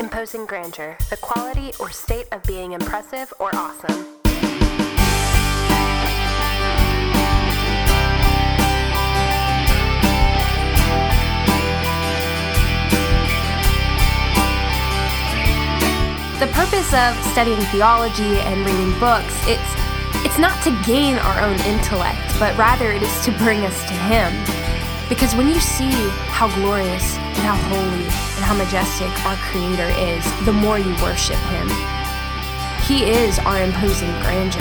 Imposing 0.00 0.46
grandeur, 0.46 0.96
the 1.10 1.18
quality 1.18 1.72
or 1.78 1.90
state 1.90 2.26
of 2.32 2.42
being 2.44 2.72
impressive 2.72 3.30
or 3.38 3.54
awesome. 3.54 4.06
The 16.40 16.46
purpose 16.54 16.94
of 16.94 17.14
studying 17.32 17.60
theology 17.68 18.40
and 18.40 18.64
reading 18.64 18.98
books, 18.98 19.36
it's 19.46 19.60
it's 20.24 20.38
not 20.38 20.64
to 20.64 20.70
gain 20.86 21.16
our 21.16 21.40
own 21.42 21.60
intellect, 21.60 22.38
but 22.38 22.56
rather 22.56 22.90
it 22.90 23.02
is 23.02 23.24
to 23.26 23.32
bring 23.32 23.66
us 23.66 23.78
to 23.88 23.92
him. 23.92 24.59
Because 25.10 25.34
when 25.34 25.48
you 25.48 25.58
see 25.58 25.90
how 26.30 26.46
glorious 26.54 27.16
and 27.16 27.38
how 27.38 27.56
holy 27.56 28.04
and 28.04 28.44
how 28.44 28.54
majestic 28.54 29.10
our 29.26 29.34
creator 29.38 29.88
is, 29.98 30.24
the 30.46 30.52
more 30.52 30.78
you 30.78 30.94
worship 31.02 31.34
him. 31.34 31.68
He 32.86 33.10
is 33.10 33.40
our 33.40 33.60
imposing 33.60 34.08
grandeur. 34.20 34.60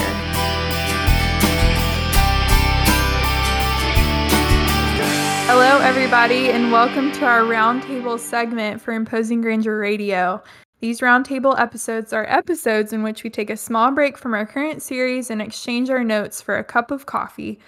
Hello, 5.45 5.77
everybody, 5.81 6.49
and 6.49 6.71
welcome 6.71 7.11
to 7.11 7.25
our 7.25 7.41
roundtable 7.41 8.17
segment 8.17 8.81
for 8.81 8.91
Imposing 8.91 9.41
Grandeur 9.41 9.77
Radio. 9.77 10.41
These 10.79 11.02
roundtable 11.02 11.59
episodes 11.59 12.11
are 12.11 12.25
episodes 12.25 12.91
in 12.91 13.03
which 13.03 13.23
we 13.23 13.29
take 13.29 13.52
a 13.52 13.55
small 13.55 13.91
break 13.91 14.17
from 14.17 14.33
our 14.33 14.47
current 14.47 14.81
series 14.81 15.29
and 15.29 15.43
exchange 15.43 15.91
our 15.91 16.03
notes 16.03 16.41
for 16.41 16.57
a 16.57 16.63
cup 16.63 16.89
of 16.89 17.05
coffee, 17.05 17.59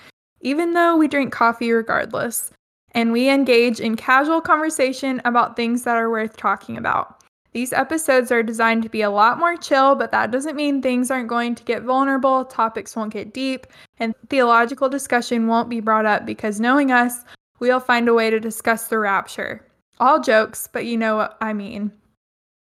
even 0.41 0.73
though 0.73 0.97
we 0.97 1.07
drink 1.07 1.31
coffee 1.31 1.71
regardless. 1.71 2.51
And 2.91 3.11
we 3.11 3.29
engage 3.29 3.79
in 3.79 3.95
casual 3.95 4.41
conversation 4.41 5.21
about 5.25 5.55
things 5.55 5.83
that 5.83 5.97
are 5.97 6.09
worth 6.09 6.35
talking 6.37 6.77
about. 6.77 7.21
These 7.53 7.73
episodes 7.73 8.31
are 8.31 8.43
designed 8.43 8.83
to 8.83 8.89
be 8.89 9.01
a 9.01 9.09
lot 9.09 9.37
more 9.37 9.57
chill, 9.57 9.95
but 9.95 10.11
that 10.11 10.31
doesn't 10.31 10.55
mean 10.55 10.81
things 10.81 11.11
aren't 11.11 11.27
going 11.27 11.55
to 11.55 11.63
get 11.63 11.83
vulnerable, 11.83 12.45
topics 12.45 12.95
won't 12.95 13.11
get 13.11 13.33
deep, 13.33 13.67
and 13.99 14.15
theological 14.29 14.87
discussion 14.87 15.47
won't 15.47 15.69
be 15.69 15.81
brought 15.81 16.05
up 16.05 16.25
because 16.25 16.61
knowing 16.61 16.91
us, 16.91 17.25
we'll 17.59 17.81
find 17.81 18.07
a 18.07 18.13
way 18.13 18.29
to 18.29 18.39
discuss 18.39 18.87
the 18.87 18.99
rapture. 18.99 19.65
All 19.99 20.21
jokes, 20.21 20.69
but 20.71 20.85
you 20.85 20.97
know 20.97 21.17
what 21.17 21.37
I 21.41 21.51
mean. 21.51 21.91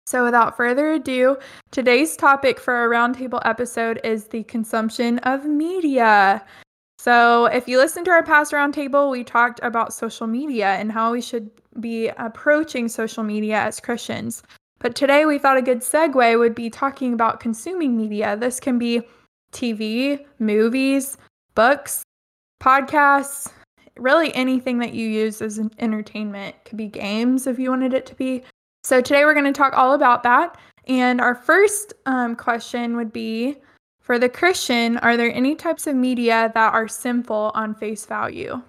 So, 0.07 0.23
without 0.23 0.57
further 0.57 0.93
ado, 0.93 1.37
today's 1.69 2.17
topic 2.17 2.59
for 2.59 2.73
our 2.73 2.89
roundtable 2.89 3.41
episode 3.45 4.01
is 4.03 4.25
the 4.25 4.43
consumption 4.45 5.19
of 5.19 5.45
media. 5.45 6.43
So, 6.99 7.45
if 7.45 7.65
you 7.69 7.77
listen 7.77 8.03
to 8.03 8.11
our 8.11 8.23
past 8.23 8.51
roundtable, 8.51 9.09
we 9.09 9.23
talked 9.23 9.61
about 9.63 9.93
social 9.93 10.27
media 10.27 10.71
and 10.73 10.91
how 10.91 11.13
we 11.13 11.21
should 11.21 11.49
be 11.79 12.09
approaching 12.09 12.89
social 12.89 13.23
media 13.23 13.55
as 13.55 13.79
Christians. 13.79 14.43
But 14.79 14.95
today, 14.95 15.23
we 15.23 15.39
thought 15.39 15.55
a 15.55 15.61
good 15.61 15.79
segue 15.79 16.37
would 16.37 16.53
be 16.53 16.69
talking 16.69 17.13
about 17.13 17.39
consuming 17.39 17.95
media. 17.95 18.35
This 18.35 18.59
can 18.59 18.77
be 18.77 19.01
TV, 19.53 20.25
movies, 20.39 21.15
books, 21.55 22.03
podcasts, 22.61 23.49
really 23.95 24.35
anything 24.35 24.79
that 24.79 24.93
you 24.93 25.07
use 25.07 25.41
as 25.41 25.57
an 25.57 25.71
entertainment. 25.79 26.53
It 26.53 26.65
could 26.65 26.77
be 26.77 26.87
games 26.87 27.47
if 27.47 27.57
you 27.57 27.69
wanted 27.69 27.93
it 27.93 28.05
to 28.07 28.15
be. 28.15 28.43
So 28.83 28.99
today 28.99 29.23
we're 29.23 29.33
going 29.33 29.45
to 29.45 29.53
talk 29.53 29.71
all 29.73 29.93
about 29.93 30.23
that. 30.23 30.57
And 30.89 31.21
our 31.21 31.35
first 31.35 31.93
um, 32.05 32.35
question 32.35 32.97
would 32.97 33.13
be 33.13 33.55
for 34.09 34.17
the 34.17 34.27
Christian, 34.27 34.97
are 34.97 35.15
there 35.15 35.31
any 35.31 35.53
types 35.53 35.85
of 35.85 35.95
media 35.95 36.49
that 36.55 36.73
are 36.73 36.87
sinful 36.87 37.51
on 37.53 37.75
face 37.75 38.07
value? 38.07 38.59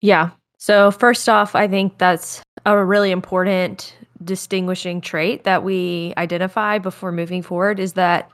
Yeah. 0.00 0.30
So, 0.56 0.90
first 0.90 1.28
off, 1.28 1.54
I 1.54 1.68
think 1.68 1.98
that's 1.98 2.40
a 2.64 2.82
really 2.82 3.10
important 3.10 3.94
distinguishing 4.24 5.02
trait 5.02 5.44
that 5.44 5.62
we 5.62 6.14
identify 6.16 6.78
before 6.78 7.12
moving 7.12 7.42
forward 7.42 7.78
is 7.78 7.92
that 7.92 8.30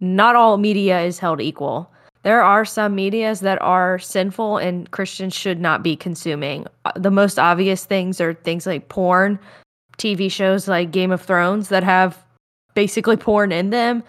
not 0.00 0.34
all 0.34 0.56
media 0.56 1.02
is 1.02 1.20
held 1.20 1.40
equal. 1.40 1.88
There 2.24 2.42
are 2.42 2.64
some 2.64 2.96
medias 2.96 3.38
that 3.38 3.62
are 3.62 4.00
sinful 4.00 4.56
and 4.56 4.90
Christians 4.90 5.36
should 5.36 5.60
not 5.60 5.84
be 5.84 5.94
consuming. 5.94 6.66
The 6.96 7.12
most 7.12 7.38
obvious 7.38 7.84
things 7.84 8.20
are 8.20 8.34
things 8.34 8.66
like 8.66 8.88
porn, 8.88 9.38
TV 9.98 10.28
shows 10.28 10.66
like 10.66 10.90
Game 10.90 11.12
of 11.12 11.22
Thrones 11.22 11.68
that 11.68 11.84
have 11.84 12.18
basically 12.74 13.16
porn 13.16 13.52
in 13.52 13.70
them. 13.70 14.02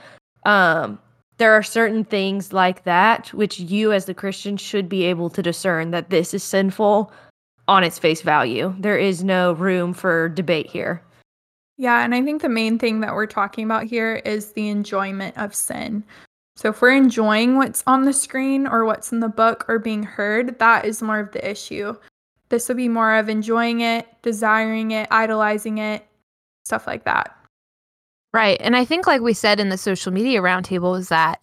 Um, 0.47 0.97
there 1.38 1.53
are 1.53 1.63
certain 1.63 2.03
things 2.03 2.53
like 2.53 2.84
that 2.84 3.34
which 3.34 3.59
you 3.59 3.91
as 3.91 4.06
the 4.06 4.13
Christian 4.13 4.57
should 4.57 4.88
be 4.88 5.03
able 5.03 5.29
to 5.29 5.44
discern 5.44 5.91
that 5.91 6.09
this 6.09 6.34
is 6.34 6.44
sinful 6.44 7.12
on 7.68 7.84
its 7.84 8.00
face 8.00 8.22
value. 8.22 8.73
There 8.79 8.97
is 8.97 9.23
no 9.23 9.53
room 9.53 9.94
for 9.94 10.29
debate 10.29 10.68
here. 10.68 11.01
Yeah, 11.78 12.03
and 12.06 12.16
I 12.16 12.22
think 12.22 12.41
the 12.41 12.50
main 12.50 12.79
thing 12.79 13.01
that 13.01 13.13
we're 13.13 13.25
talking 13.25 13.66
about 13.66 13.84
here 13.84 14.16
is 14.23 14.53
the 14.53 14.69
enjoyment 14.69 15.38
of 15.38 15.53
sin. 15.53 16.03
So 16.56 16.69
if 16.69 16.81
we're 16.81 16.96
enjoying 16.96 17.57
what's 17.57 17.84
on 17.85 18.06
the 18.06 18.13
screen 18.13 18.66
or 18.66 18.85
what's 18.85 19.12
in 19.12 19.19
the 19.19 19.28
book 19.28 19.66
or 19.67 19.78
being 19.78 20.03
heard, 20.03 20.57
that 20.59 20.85
is 20.85 21.02
more 21.02 21.19
of 21.19 21.34
the 21.34 21.50
issue. 21.50 21.96
This 22.47 22.69
would 22.69 22.78
be 22.78 22.88
more 22.88 23.16
of 23.16 23.28
enjoying 23.28 23.81
it, 23.81 24.07
desiring 24.22 24.91
it, 24.91 25.09
idolizing 25.12 25.79
it, 25.79 26.07
stuff 26.63 26.88
like 26.88 27.03
that. 27.03 27.35
Right. 28.35 28.57
And 28.59 28.75
I 28.75 28.84
think, 28.84 29.07
like 29.07 29.22
we 29.22 29.31
said 29.34 29.62
in 29.62 29.69
the 29.69 29.78
social 29.78 30.12
media 30.12 30.41
roundtable, 30.41 31.00
is 31.00 31.07
that 31.07 31.41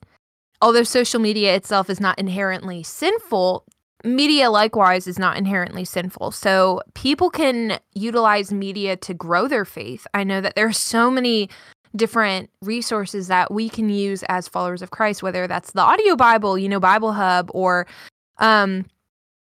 although 0.60 0.82
social 0.82 1.20
media 1.20 1.54
itself 1.54 1.88
is 1.88 2.00
not 2.00 2.18
inherently 2.18 2.82
sinful, 2.82 3.64
media 4.04 4.50
likewise 4.50 5.06
is 5.06 5.18
not 5.18 5.38
inherently 5.38 5.86
sinful. 5.86 6.32
So 6.32 6.82
people 6.92 7.30
can 7.30 7.80
utilize 7.94 8.52
media 8.52 8.94
to 8.96 9.14
grow 9.14 9.48
their 9.48 9.64
faith. 9.64 10.06
I 10.12 10.22
know 10.22 10.42
that 10.42 10.54
there 10.54 10.66
are 10.66 10.72
so 10.72 11.10
many 11.10 11.48
different 11.96 12.50
resources 12.60 13.26
that 13.28 13.50
we 13.50 13.70
can 13.70 13.88
use 13.88 14.22
as 14.24 14.46
followers 14.46 14.82
of 14.82 14.90
Christ, 14.90 15.22
whether 15.22 15.46
that's 15.46 15.72
the 15.72 15.80
audio 15.80 16.14
Bible, 16.14 16.58
you 16.58 16.68
know, 16.68 16.78
Bible 16.78 17.14
Hub, 17.14 17.50
or 17.54 17.86
um, 18.36 18.84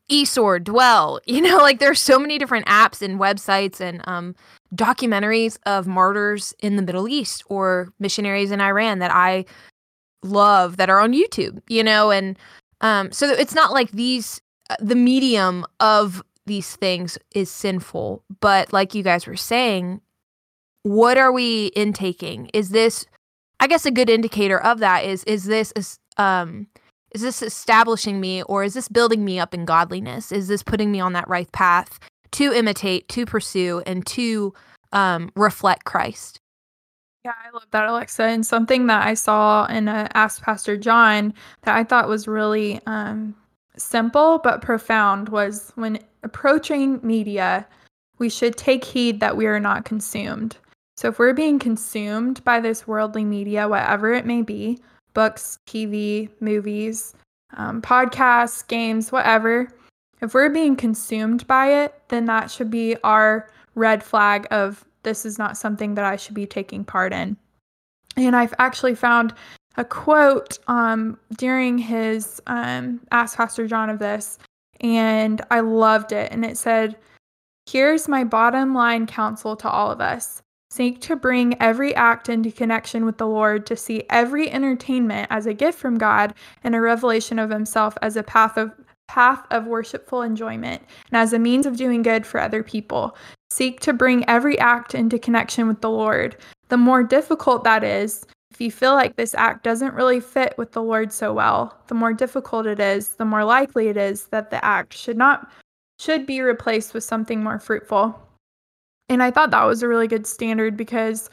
eSword, 0.10 0.64
Dwell. 0.64 1.20
You 1.30 1.42
know, 1.42 1.58
like 1.58 1.80
there's 1.80 2.02
so 2.02 2.20
many 2.20 2.38
different 2.38 2.66
apps 2.66 3.02
and 3.02 3.20
websites 3.20 3.80
and 3.80 4.02
um, 4.06 4.36
documentaries 4.76 5.58
of 5.66 5.88
martyrs 5.88 6.54
in 6.60 6.76
the 6.76 6.82
Middle 6.82 7.08
East 7.08 7.44
or 7.48 7.94
missionaries 8.00 8.52
in 8.52 8.60
Iran 8.60 9.00
that 9.00 9.12
I 9.12 9.46
love 10.24 10.78
that 10.78 10.90
are 10.90 11.00
on 11.00 11.14
YouTube. 11.14 11.62
You 11.70 11.84
know, 11.84 12.12
and 12.12 12.38
um, 12.82 13.12
so 13.12 13.30
it's 13.30 13.56
not 13.56 13.72
like 13.72 13.92
these 13.92 14.42
uh, 14.70 14.76
the 14.80 14.96
medium 14.96 15.66
of 15.80 16.22
these 16.46 16.76
things 16.76 17.18
is 17.34 17.50
sinful, 17.50 18.24
but 18.42 18.74
like 18.74 18.96
you 18.96 19.04
guys 19.04 19.28
were 19.28 19.36
saying, 19.36 20.02
what 20.84 21.18
are 21.18 21.32
we 21.32 21.68
intaking? 21.76 22.50
Is 22.54 22.70
this 22.70 23.06
I 23.60 23.68
guess 23.68 23.86
a 23.86 23.92
good 23.92 24.10
indicator 24.10 24.60
of 24.62 24.80
that 24.80 25.06
is 25.06 25.24
is 25.26 25.46
this 25.46 26.00
um 26.18 26.68
is 27.12 27.22
this 27.22 27.42
establishing 27.42 28.20
me 28.20 28.44
or 28.44 28.64
is 28.64 28.74
this 28.74 28.88
building 28.88 29.26
me 29.26 29.40
up 29.40 29.54
in 29.54 29.66
godliness? 29.66 30.32
Is 30.32 30.48
this 30.48 30.64
putting 30.64 30.92
me 30.92 31.00
on 31.00 31.14
that 31.14 31.28
right 31.28 31.52
path 31.52 32.00
to 32.32 32.54
imitate, 32.54 33.08
to 33.10 33.26
pursue, 33.26 33.82
and 33.86 34.06
to 34.08 34.54
um, 34.92 35.32
reflect 35.36 35.86
Christ? 35.86 36.40
Yeah, 37.26 37.34
I 37.46 37.50
love 37.52 37.68
that, 37.72 37.86
Alexa. 37.86 38.24
And 38.24 38.46
something 38.46 38.88
that 38.88 39.06
I 39.06 39.14
saw 39.14 39.66
in 39.66 39.88
a 39.88 40.08
Ask 40.14 40.42
Pastor 40.42 40.78
John 40.78 41.34
that 41.64 41.76
I 41.76 41.84
thought 41.84 42.08
was 42.08 42.28
really 42.28 42.80
um, 42.86 43.36
simple 43.76 44.40
but 44.40 44.62
profound 44.62 45.30
was 45.30 45.72
when 45.76 46.00
approaching 46.24 47.00
media, 47.04 47.68
we 48.20 48.30
should 48.30 48.56
take 48.56 48.84
heed 48.84 49.20
that 49.20 49.36
we 49.36 49.48
are 49.48 49.60
not 49.60 49.86
consumed. 49.86 50.58
So 50.96 51.08
if 51.08 51.20
we're 51.20 51.34
being 51.34 51.60
consumed 51.60 52.44
by 52.44 52.60
this 52.60 52.88
worldly 52.88 53.24
media, 53.24 53.68
whatever 53.68 54.14
it 54.14 54.26
may 54.26 54.42
be, 54.42 54.80
books, 55.20 55.60
TV, 55.68 56.30
movies, 56.40 57.14
um, 57.58 57.82
podcasts, 57.82 58.66
games, 58.66 59.12
whatever, 59.12 59.68
if 60.22 60.34
we're 60.34 60.50
being 60.50 60.78
consumed 60.78 61.46
by 61.46 61.84
it, 61.84 61.94
then 62.08 62.24
that 62.28 62.50
should 62.50 62.72
be 62.72 62.96
our 63.04 63.50
red 63.76 64.02
flag 64.02 64.48
of 64.50 64.86
this 65.04 65.26
is 65.26 65.38
not 65.38 65.58
something 65.58 65.96
that 65.96 66.06
I 66.06 66.16
should 66.16 66.36
be 66.36 66.46
taking 66.46 66.86
part 66.86 67.12
in. 67.12 67.36
And 68.16 68.34
I've 68.34 68.54
actually 68.60 68.96
found 68.96 69.34
a 69.76 69.84
quote 69.84 70.58
um, 70.70 71.20
during 71.38 71.78
his 71.78 72.42
um, 72.48 73.02
Ask 73.12 73.36
Pastor 73.36 73.68
John 73.68 73.90
of 73.90 74.00
this, 74.00 74.38
and 74.80 75.42
I 75.52 75.60
loved 75.60 76.14
it. 76.14 76.32
And 76.32 76.46
it 76.46 76.58
said, 76.58 76.96
Here's 77.66 78.08
my 78.08 78.24
bottom 78.24 78.74
line 78.74 79.06
counsel 79.06 79.58
to 79.58 79.70
all 79.70 79.92
of 79.92 80.00
us 80.00 80.42
Seek 80.72 81.02
to 81.02 81.16
bring 81.16 81.60
every 81.62 81.96
act 81.96 82.30
into 82.30 82.52
connection 82.52 83.06
with 83.06 83.18
the 83.18 83.28
Lord, 83.28 83.66
to 83.66 83.76
see 83.76 84.04
every 84.10 84.52
entertainment 84.52 85.28
as 85.32 85.48
a 85.48 85.54
gift 85.54 85.80
from 85.80 85.98
God 85.98 86.34
and 86.64 86.76
a 86.76 86.82
revelation 86.82 87.40
of 87.40 87.50
Himself 87.50 87.98
as 88.02 88.16
a 88.16 88.24
path 88.24 88.58
of 88.58 88.72
path 89.08 89.44
of 89.50 89.66
worshipful 89.66 90.22
enjoyment 90.22 90.84
and 91.12 91.20
as 91.20 91.34
a 91.34 91.40
means 91.40 91.66
of 91.66 91.76
doing 91.76 92.04
good 92.04 92.28
for 92.28 92.40
other 92.40 92.62
people. 92.62 93.18
Seek 93.50 93.80
to 93.80 93.92
bring 93.92 94.28
every 94.30 94.60
act 94.60 94.94
into 94.94 95.18
connection 95.18 95.68
with 95.68 95.82
the 95.82 95.90
Lord. 95.90 96.38
The 96.68 96.78
more 96.78 97.02
difficult 97.02 97.64
that 97.64 97.84
is, 97.84 98.24
if 98.52 98.62
you 98.62 98.72
feel 98.72 98.94
like 98.94 99.16
this 99.16 99.34
act 99.34 99.64
doesn't 99.64 99.96
really 99.96 100.20
fit 100.20 100.54
with 100.60 100.74
the 100.74 100.84
Lord 100.84 101.12
so 101.12 101.34
well, 101.34 101.76
the 101.88 101.96
more 101.96 102.14
difficult 102.14 102.68
it 102.68 102.80
is, 102.80 103.16
the 103.16 103.26
more 103.26 103.44
likely 103.44 103.88
it 103.88 103.98
is 103.98 104.28
that 104.28 104.52
the 104.52 104.64
act 104.64 104.94
should 104.94 105.18
not 105.18 105.52
should 106.00 106.28
be 106.28 106.42
replaced 106.42 106.94
with 106.94 107.04
something 107.04 107.44
more 107.44 107.58
fruitful. 107.58 108.29
And 109.10 109.24
I 109.24 109.32
thought 109.32 109.52
that 109.52 109.66
was 109.66 109.82
a 109.82 109.88
really 109.88 110.08
good 110.08 110.28
standard 110.28 110.78
because, 110.78 111.30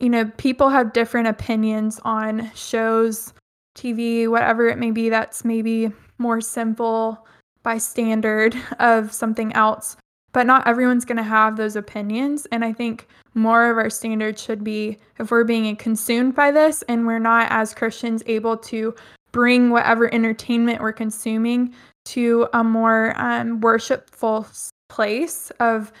you 0.00 0.08
know, 0.08 0.30
people 0.38 0.70
have 0.70 0.94
different 0.94 1.28
opinions 1.28 2.00
on 2.04 2.50
shows, 2.54 3.34
TV, 3.76 4.28
whatever 4.28 4.68
it 4.68 4.78
may 4.78 4.90
be 4.90 5.08
that's 5.08 5.44
maybe 5.44 5.92
more 6.18 6.40
simple 6.40 7.26
by 7.62 7.78
standard 7.78 8.56
of 8.78 9.12
something 9.12 9.52
else. 9.52 9.96
But 10.32 10.46
not 10.46 10.66
everyone's 10.66 11.04
going 11.04 11.18
to 11.18 11.22
have 11.22 11.56
those 11.56 11.76
opinions. 11.76 12.46
And 12.50 12.64
I 12.64 12.72
think 12.72 13.06
more 13.34 13.70
of 13.70 13.76
our 13.76 13.90
standards 13.90 14.42
should 14.42 14.64
be 14.64 14.96
if 15.18 15.30
we're 15.30 15.44
being 15.44 15.76
consumed 15.76 16.34
by 16.34 16.50
this 16.50 16.80
and 16.88 17.06
we're 17.06 17.18
not, 17.18 17.48
as 17.50 17.74
Christians, 17.74 18.22
able 18.24 18.56
to 18.56 18.94
bring 19.32 19.70
whatever 19.70 20.12
entertainment 20.12 20.80
we're 20.80 20.92
consuming 20.92 21.74
to 22.04 22.48
a 22.54 22.64
more 22.64 23.14
um, 23.16 23.60
worshipful 23.60 24.46
place 24.88 25.50
of 25.60 25.92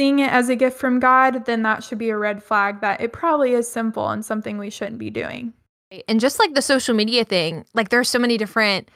seeing 0.00 0.20
it 0.20 0.32
as 0.32 0.48
a 0.48 0.56
gift 0.56 0.78
from 0.78 0.98
God, 0.98 1.44
then 1.44 1.62
that 1.64 1.84
should 1.84 1.98
be 1.98 2.08
a 2.08 2.16
red 2.16 2.42
flag 2.42 2.80
that 2.80 3.02
it 3.02 3.12
probably 3.12 3.52
is 3.52 3.70
simple 3.70 4.08
and 4.08 4.24
something 4.24 4.56
we 4.56 4.70
shouldn't 4.70 4.96
be 4.96 5.10
doing. 5.10 5.52
And 6.08 6.18
just 6.18 6.38
like 6.38 6.54
the 6.54 6.62
social 6.62 6.94
media 6.94 7.22
thing, 7.22 7.66
like 7.74 7.90
there's 7.90 8.08
so 8.08 8.18
many 8.18 8.38
different 8.38 8.88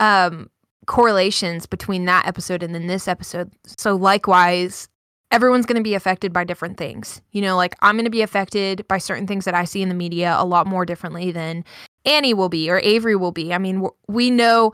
um 0.00 0.50
correlations 0.86 1.66
between 1.66 2.06
that 2.06 2.26
episode 2.26 2.64
and 2.64 2.74
then 2.74 2.88
this 2.88 3.06
episode. 3.06 3.52
So 3.78 3.94
likewise, 3.94 4.88
everyone's 5.30 5.64
going 5.64 5.76
to 5.76 5.88
be 5.88 5.94
affected 5.94 6.32
by 6.32 6.42
different 6.42 6.76
things. 6.76 7.22
You 7.30 7.40
know, 7.40 7.54
like 7.54 7.76
I'm 7.80 7.94
going 7.94 8.04
to 8.06 8.10
be 8.10 8.22
affected 8.22 8.84
by 8.88 8.98
certain 8.98 9.28
things 9.28 9.44
that 9.44 9.54
I 9.54 9.62
see 9.62 9.80
in 9.80 9.90
the 9.90 9.94
media 9.94 10.34
a 10.36 10.44
lot 10.44 10.66
more 10.66 10.84
differently 10.84 11.30
than 11.30 11.64
Annie 12.04 12.34
will 12.34 12.48
be 12.48 12.68
or 12.68 12.80
Avery 12.80 13.14
will 13.14 13.30
be. 13.30 13.54
I 13.54 13.58
mean, 13.58 13.86
we 14.08 14.28
know 14.28 14.72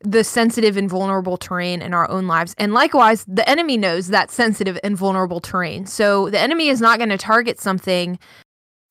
the 0.00 0.24
sensitive 0.24 0.76
and 0.76 0.88
vulnerable 0.88 1.36
terrain 1.36 1.80
in 1.80 1.94
our 1.94 2.08
own 2.10 2.26
lives. 2.26 2.54
And 2.58 2.74
likewise, 2.74 3.24
the 3.26 3.48
enemy 3.48 3.76
knows 3.76 4.08
that 4.08 4.30
sensitive 4.30 4.78
and 4.84 4.96
vulnerable 4.96 5.40
terrain. 5.40 5.86
So 5.86 6.30
the 6.30 6.38
enemy 6.38 6.68
is 6.68 6.80
not 6.80 6.98
going 6.98 7.10
to 7.10 7.18
target 7.18 7.58
something 7.58 8.18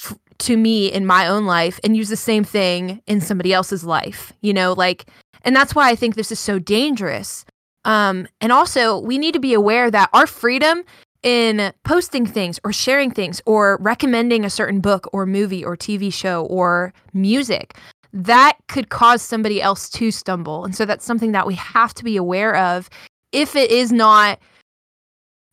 f- 0.04 0.18
to 0.40 0.58
me 0.58 0.92
in 0.92 1.06
my 1.06 1.28
own 1.28 1.46
life 1.46 1.80
and 1.84 1.96
use 1.96 2.10
the 2.10 2.18
same 2.18 2.44
thing 2.44 3.02
in 3.06 3.22
somebody 3.22 3.54
else's 3.54 3.84
life. 3.84 4.34
You 4.42 4.54
know, 4.54 4.74
like, 4.74 5.06
and 5.44 5.56
that's 5.56 5.76
why 5.76 5.90
I 5.90 5.96
think 5.96 6.16
this 6.16 6.32
is 6.32 6.40
so 6.40 6.58
dangerous. 6.58 7.46
Um, 7.86 8.28
and 8.42 8.52
also, 8.52 8.98
we 9.00 9.18
need 9.18 9.34
to 9.34 9.40
be 9.40 9.54
aware 9.54 9.92
that 9.92 10.10
our 10.14 10.26
freedom 10.26 10.84
in 11.22 11.74
posting 11.84 12.26
things 12.26 12.60
or 12.64 12.74
sharing 12.74 13.12
things 13.12 13.42
or 13.46 13.78
recommending 13.82 14.44
a 14.44 14.50
certain 14.50 14.82
book 14.82 15.08
or 15.14 15.26
movie 15.26 15.64
or 15.64 15.78
TV 15.78 16.12
show 16.14 16.46
or 16.46 16.94
music 17.14 17.78
that 18.14 18.58
could 18.68 18.90
cause 18.90 19.22
somebody 19.22 19.62
else 19.62 19.90
to 19.90 20.12
stumble. 20.12 20.64
And 20.64 20.76
so 20.76 20.86
that's 20.86 21.04
something 21.04 21.32
that 21.32 21.48
we 21.48 21.56
have 21.56 21.94
to 21.96 22.04
be 22.04 22.16
aware 22.16 22.56
of 22.56 22.90
if 23.32 23.56
it 23.56 23.72
is 23.72 23.92
not 23.92 24.40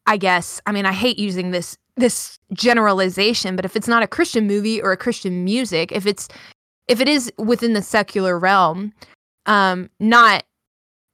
I 0.06 0.16
guess, 0.16 0.60
I 0.66 0.72
mean 0.72 0.86
I 0.86 0.92
hate 0.92 1.18
using 1.18 1.50
this 1.50 1.76
this 1.96 2.38
generalization, 2.52 3.56
but 3.56 3.64
if 3.64 3.76
it's 3.76 3.88
not 3.88 4.02
a 4.02 4.06
Christian 4.06 4.46
movie 4.46 4.80
or 4.80 4.92
a 4.92 4.96
Christian 4.96 5.44
music, 5.44 5.92
if 5.92 6.06
it's 6.06 6.28
if 6.88 7.00
it 7.00 7.08
is 7.08 7.32
within 7.38 7.72
the 7.72 7.82
secular 7.82 8.38
realm, 8.38 8.92
um 9.46 9.88
not 9.98 10.44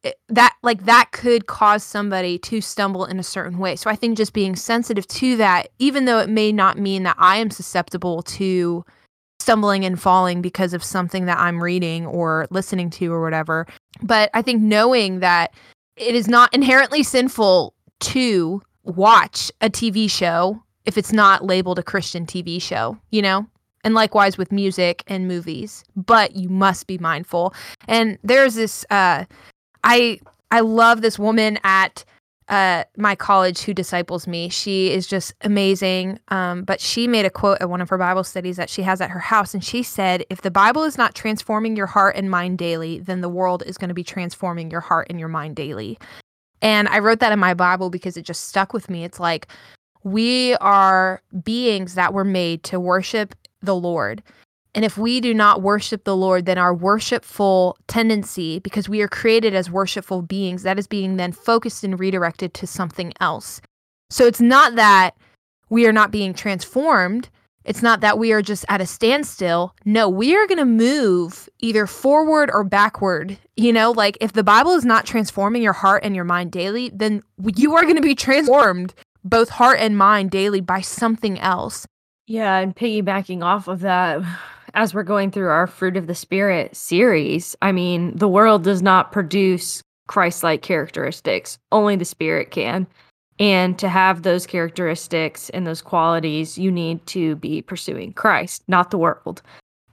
eh, 0.04 0.12
that 0.28 0.56
like 0.62 0.84
that 0.84 1.10
could 1.12 1.46
cause 1.46 1.84
somebody 1.84 2.38
to 2.40 2.60
stumble 2.60 3.04
in 3.04 3.18
a 3.20 3.22
certain 3.22 3.58
way. 3.58 3.76
So 3.76 3.88
I 3.90 3.96
think 3.96 4.16
just 4.16 4.32
being 4.32 4.56
sensitive 4.56 5.06
to 5.08 5.36
that 5.36 5.68
even 5.78 6.06
though 6.06 6.18
it 6.18 6.28
may 6.28 6.50
not 6.50 6.78
mean 6.78 7.04
that 7.04 7.16
I 7.18 7.36
am 7.36 7.50
susceptible 7.50 8.22
to 8.22 8.84
stumbling 9.46 9.84
and 9.84 10.00
falling 10.00 10.42
because 10.42 10.74
of 10.74 10.82
something 10.82 11.26
that 11.26 11.38
I'm 11.38 11.62
reading 11.62 12.04
or 12.04 12.48
listening 12.50 12.90
to 12.90 13.12
or 13.12 13.22
whatever. 13.22 13.64
But 14.02 14.28
I 14.34 14.42
think 14.42 14.60
knowing 14.60 15.20
that 15.20 15.54
it 15.94 16.16
is 16.16 16.26
not 16.26 16.52
inherently 16.52 17.04
sinful 17.04 17.72
to 18.00 18.60
watch 18.82 19.52
a 19.60 19.70
TV 19.70 20.10
show 20.10 20.60
if 20.84 20.98
it's 20.98 21.12
not 21.12 21.44
labeled 21.44 21.78
a 21.78 21.84
Christian 21.84 22.26
TV 22.26 22.60
show, 22.60 22.98
you 23.12 23.22
know? 23.22 23.46
And 23.84 23.94
likewise 23.94 24.36
with 24.36 24.50
music 24.50 25.04
and 25.06 25.28
movies, 25.28 25.84
but 25.94 26.34
you 26.34 26.48
must 26.48 26.88
be 26.88 26.98
mindful. 26.98 27.54
And 27.86 28.18
there's 28.24 28.56
this 28.56 28.84
uh 28.90 29.26
I 29.84 30.18
I 30.50 30.58
love 30.58 31.02
this 31.02 31.20
woman 31.20 31.60
at 31.62 32.04
uh, 32.48 32.84
my 32.96 33.16
college 33.16 33.62
who 33.62 33.74
disciples 33.74 34.26
me. 34.26 34.48
She 34.48 34.92
is 34.92 35.06
just 35.06 35.34
amazing. 35.42 36.20
Um, 36.28 36.62
but 36.62 36.80
she 36.80 37.08
made 37.08 37.26
a 37.26 37.30
quote 37.30 37.58
at 37.60 37.68
one 37.68 37.80
of 37.80 37.88
her 37.88 37.98
Bible 37.98 38.24
studies 38.24 38.56
that 38.56 38.70
she 38.70 38.82
has 38.82 39.00
at 39.00 39.10
her 39.10 39.18
house. 39.18 39.52
And 39.52 39.64
she 39.64 39.82
said, 39.82 40.24
If 40.30 40.42
the 40.42 40.50
Bible 40.50 40.84
is 40.84 40.96
not 40.96 41.14
transforming 41.14 41.76
your 41.76 41.86
heart 41.86 42.14
and 42.16 42.30
mind 42.30 42.58
daily, 42.58 43.00
then 43.00 43.20
the 43.20 43.28
world 43.28 43.62
is 43.66 43.76
going 43.76 43.88
to 43.88 43.94
be 43.94 44.04
transforming 44.04 44.70
your 44.70 44.80
heart 44.80 45.08
and 45.10 45.18
your 45.18 45.28
mind 45.28 45.56
daily. 45.56 45.98
And 46.62 46.88
I 46.88 47.00
wrote 47.00 47.20
that 47.20 47.32
in 47.32 47.38
my 47.38 47.54
Bible 47.54 47.90
because 47.90 48.16
it 48.16 48.22
just 48.22 48.44
stuck 48.44 48.72
with 48.72 48.88
me. 48.88 49.04
It's 49.04 49.20
like 49.20 49.48
we 50.04 50.54
are 50.56 51.22
beings 51.42 51.94
that 51.96 52.14
were 52.14 52.24
made 52.24 52.62
to 52.64 52.78
worship 52.78 53.34
the 53.60 53.74
Lord. 53.74 54.22
And 54.76 54.84
if 54.84 54.96
we 54.98 55.20
do 55.20 55.34
not 55.34 55.62
worship 55.62 56.04
the 56.04 56.16
Lord, 56.16 56.44
then 56.44 56.58
our 56.58 56.74
worshipful 56.74 57.78
tendency, 57.88 58.58
because 58.60 58.88
we 58.88 59.00
are 59.00 59.08
created 59.08 59.54
as 59.54 59.70
worshipful 59.70 60.20
beings, 60.20 60.62
that 60.64 60.78
is 60.78 60.86
being 60.86 61.16
then 61.16 61.32
focused 61.32 61.82
and 61.82 61.98
redirected 61.98 62.52
to 62.54 62.66
something 62.66 63.14
else. 63.18 63.62
So 64.10 64.26
it's 64.26 64.40
not 64.40 64.76
that 64.76 65.16
we 65.70 65.86
are 65.86 65.92
not 65.92 66.10
being 66.10 66.34
transformed. 66.34 67.30
It's 67.64 67.82
not 67.82 68.00
that 68.02 68.18
we 68.18 68.32
are 68.32 68.42
just 68.42 68.64
at 68.68 68.80
a 68.80 68.86
standstill. 68.86 69.74
No, 69.84 70.08
we 70.08 70.36
are 70.36 70.46
going 70.46 70.58
to 70.58 70.64
move 70.64 71.48
either 71.58 71.86
forward 71.86 72.50
or 72.52 72.62
backward. 72.62 73.38
You 73.56 73.72
know, 73.72 73.90
like 73.90 74.18
if 74.20 74.34
the 74.34 74.44
Bible 74.44 74.72
is 74.72 74.84
not 74.84 75.06
transforming 75.06 75.62
your 75.62 75.72
heart 75.72 76.04
and 76.04 76.14
your 76.14 76.24
mind 76.24 76.52
daily, 76.52 76.92
then 76.94 77.22
you 77.56 77.74
are 77.74 77.82
going 77.82 77.96
to 77.96 78.02
be 78.02 78.14
transformed 78.14 78.94
both 79.24 79.48
heart 79.48 79.78
and 79.80 79.96
mind 79.96 80.30
daily 80.30 80.60
by 80.60 80.82
something 80.82 81.40
else. 81.40 81.86
Yeah, 82.28 82.58
and 82.58 82.76
piggybacking 82.76 83.42
off 83.42 83.66
of 83.66 83.80
that, 83.80 84.22
as 84.76 84.92
we're 84.92 85.02
going 85.02 85.30
through 85.30 85.48
our 85.48 85.66
fruit 85.66 85.96
of 85.96 86.06
the 86.06 86.14
spirit 86.14 86.76
series, 86.76 87.56
I 87.62 87.72
mean, 87.72 88.14
the 88.14 88.28
world 88.28 88.62
does 88.62 88.82
not 88.82 89.10
produce 89.10 89.82
Christ-like 90.06 90.62
characteristics. 90.62 91.58
Only 91.72 91.96
the 91.96 92.04
spirit 92.04 92.50
can. 92.50 92.86
And 93.38 93.78
to 93.78 93.88
have 93.88 94.22
those 94.22 94.46
characteristics 94.46 95.50
and 95.50 95.66
those 95.66 95.82
qualities, 95.82 96.56
you 96.56 96.70
need 96.70 97.04
to 97.06 97.36
be 97.36 97.62
pursuing 97.62 98.12
Christ, 98.12 98.62
not 98.68 98.90
the 98.90 98.98
world. 98.98 99.42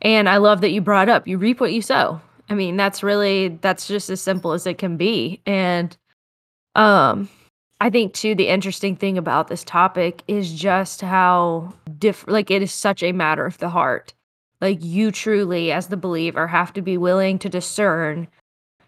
And 0.02 0.28
I 0.28 0.38
love 0.38 0.62
that 0.62 0.72
you 0.72 0.82
brought 0.82 1.10
up 1.10 1.28
you 1.28 1.38
reap 1.38 1.60
what 1.60 1.74
you 1.74 1.82
sow. 1.82 2.22
I 2.50 2.56
mean, 2.56 2.76
that's 2.76 3.02
really 3.04 3.58
that's 3.62 3.88
just 3.88 4.10
as 4.10 4.22
simple 4.22 4.52
as 4.52 4.68
it 4.68 4.78
can 4.78 4.98
be. 4.98 5.42
And 5.46 5.96
um 6.76 7.30
I 7.80 7.90
think 7.90 8.14
too 8.14 8.36
the 8.36 8.50
interesting 8.50 8.96
thing 8.96 9.18
about 9.18 9.48
this 9.48 9.64
topic 9.64 10.24
is 10.28 10.54
just 10.54 11.02
how 11.02 11.74
different 11.98 12.34
like 12.34 12.52
it 12.52 12.62
is 12.62 12.72
such 12.72 13.02
a 13.02 13.14
matter 13.14 13.46
of 13.46 13.58
the 13.58 13.70
heart 13.70 14.14
like 14.64 14.82
you 14.82 15.12
truly 15.12 15.74
as 15.74 15.88
the 15.88 15.98
believer 15.98 16.48
have 16.48 16.72
to 16.74 16.82
be 16.82 16.98
willing 16.98 17.38
to 17.38 17.50
discern 17.50 18.28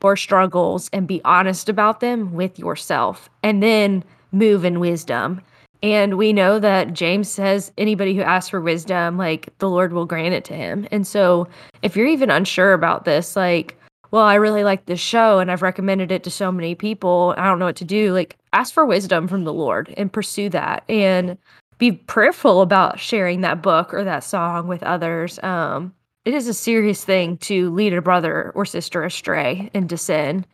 your 0.02 0.16
struggles 0.16 0.90
and 0.94 1.08
be 1.08 1.22
honest 1.26 1.68
about 1.68 2.00
them 2.00 2.32
with 2.32 2.58
yourself 2.58 3.30
and 3.44 3.62
then 3.62 4.04
move 4.32 4.64
in 4.64 4.80
wisdom. 4.80 5.42
And 5.84 6.18
we 6.18 6.32
know 6.32 6.60
that 6.60 6.94
James 6.94 7.30
says 7.30 7.74
anybody 7.78 8.16
who 8.16 8.22
asks 8.22 8.50
for 8.50 8.62
wisdom 8.62 9.18
like 9.18 9.50
the 9.58 9.70
Lord 9.70 9.92
will 9.92 10.06
grant 10.06 10.34
it 10.34 10.46
to 10.46 10.54
him. 10.54 10.88
And 10.92 11.06
so 11.06 11.48
if 11.82 11.96
you're 11.96 12.08
even 12.08 12.30
unsure 12.30 12.72
about 12.72 13.04
this 13.04 13.36
like 13.36 13.78
well 14.12 14.24
I 14.24 14.36
really 14.36 14.64
like 14.64 14.86
this 14.86 15.02
show 15.02 15.40
and 15.40 15.52
I've 15.52 15.62
recommended 15.62 16.10
it 16.10 16.24
to 16.24 16.32
so 16.32 16.54
many 16.54 16.74
people 16.74 17.36
I 17.38 17.46
don't 17.46 17.60
know 17.60 17.66
what 17.66 17.76
to 17.78 17.84
do 17.84 18.14
like 18.14 18.38
ask 18.54 18.74
for 18.74 18.86
wisdom 18.86 19.28
from 19.28 19.44
the 19.44 19.54
Lord 19.54 19.94
and 19.98 20.14
pursue 20.14 20.48
that. 20.50 20.84
And 20.88 21.38
be 21.78 21.92
prayerful 21.92 22.62
about 22.62 23.00
sharing 23.00 23.42
that 23.42 23.62
book 23.62 23.94
or 23.94 24.04
that 24.04 24.24
song 24.24 24.68
with 24.68 24.84
others. 24.84 25.40
Um, 25.44 25.94
it 26.24 26.34
is 26.34 26.48
a 26.48 26.54
serious 26.54 27.04
thing 27.04 27.38
to 27.40 27.70
lead 27.72 27.94
a 27.94 28.02
brother 28.02 28.52
or 28.56 28.66
sister 28.66 29.04
astray 29.04 29.70
into 29.74 29.98
sin 29.98 30.46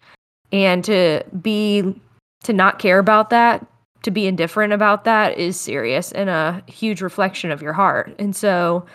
and 0.51 0.83
to 0.85 1.23
be 1.41 1.99
to 2.43 2.53
not 2.53 2.79
care 2.79 2.99
about 2.99 3.29
that 3.29 3.65
to 4.03 4.11
be 4.11 4.25
indifferent 4.25 4.73
about 4.73 5.03
that 5.03 5.37
is 5.37 5.59
serious 5.59 6.11
and 6.11 6.29
a 6.29 6.63
huge 6.67 7.01
reflection 7.01 7.51
of 7.51 7.61
your 7.61 7.73
heart. 7.73 8.13
And 8.19 8.35
so 8.35 8.85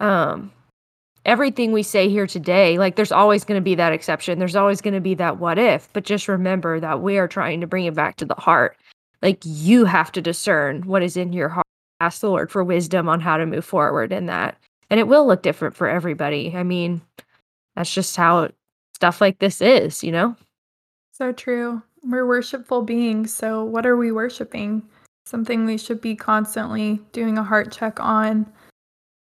um 0.00 0.52
everything 1.26 1.72
we 1.72 1.82
say 1.82 2.08
here 2.08 2.26
today 2.26 2.78
like 2.78 2.96
there's 2.96 3.12
always 3.12 3.44
going 3.44 3.58
to 3.58 3.64
be 3.64 3.74
that 3.74 3.92
exception. 3.92 4.38
There's 4.38 4.56
always 4.56 4.80
going 4.80 4.94
to 4.94 5.00
be 5.00 5.14
that 5.14 5.38
what 5.38 5.58
if 5.58 5.90
but 5.92 6.04
just 6.04 6.28
remember 6.28 6.80
that 6.80 7.00
we 7.00 7.18
are 7.18 7.28
trying 7.28 7.60
to 7.60 7.66
bring 7.66 7.84
it 7.84 7.94
back 7.94 8.16
to 8.16 8.24
the 8.24 8.34
heart 8.34 8.76
like 9.22 9.40
you 9.44 9.84
have 9.84 10.12
to 10.12 10.22
discern 10.22 10.82
what 10.82 11.02
is 11.02 11.16
in 11.16 11.32
your 11.32 11.48
heart 11.48 11.66
ask 12.00 12.20
the 12.20 12.30
lord 12.30 12.50
for 12.50 12.64
wisdom 12.64 13.08
on 13.08 13.20
how 13.20 13.36
to 13.36 13.46
move 13.46 13.64
forward 13.64 14.12
in 14.12 14.26
that. 14.26 14.56
And 14.88 14.98
it 14.98 15.06
will 15.06 15.26
look 15.26 15.42
different 15.42 15.76
for 15.76 15.88
everybody. 15.88 16.54
I 16.56 16.62
mean 16.62 17.02
that's 17.76 17.92
just 17.92 18.16
how 18.16 18.48
stuff 18.94 19.20
like 19.20 19.38
this 19.38 19.60
is 19.60 20.02
you 20.02 20.12
know? 20.12 20.36
So 21.12 21.32
true. 21.32 21.82
We're 22.02 22.26
worshipful 22.26 22.82
beings 22.82 23.32
so 23.34 23.64
what 23.64 23.86
are 23.86 23.96
we 23.96 24.12
worshiping? 24.12 24.82
Something 25.26 25.64
we 25.66 25.78
should 25.78 26.00
be 26.00 26.16
constantly 26.16 27.00
doing 27.12 27.38
a 27.38 27.44
heart 27.44 27.70
check 27.70 28.00
on. 28.00 28.50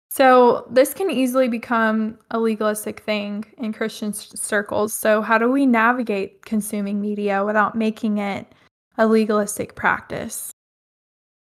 So 0.10 0.65
this 0.69 0.93
can 0.93 1.10
easily 1.10 1.48
become 1.48 2.17
a 2.31 2.39
legalistic 2.39 3.01
thing 3.01 3.45
in 3.57 3.74
christian 3.74 4.13
circles. 4.13 4.93
So 4.93 5.21
how 5.21 5.38
do 5.38 5.51
we 5.51 5.65
navigate 5.65 6.45
consuming 6.45 7.01
media 7.01 7.45
without 7.45 7.75
making 7.75 8.17
it 8.17 8.48
a 8.98 9.07
legalistic 9.07 9.75
practice. 9.75 10.51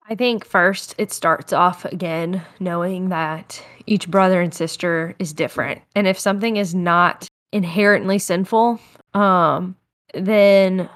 I 0.08 0.14
think 0.14 0.44
first 0.44 0.94
it 0.98 1.12
starts 1.12 1.52
off 1.52 1.84
again 1.84 2.42
knowing 2.60 3.08
that 3.10 3.62
each 3.86 4.10
brother 4.10 4.40
and 4.40 4.52
sister 4.52 5.14
is 5.18 5.32
different. 5.32 5.80
And 5.94 6.06
if 6.06 6.18
something 6.18 6.56
is 6.56 6.74
not 6.74 7.28
inherently 7.52 8.18
sinful, 8.18 8.80
um, 9.14 9.76
then 10.14 10.88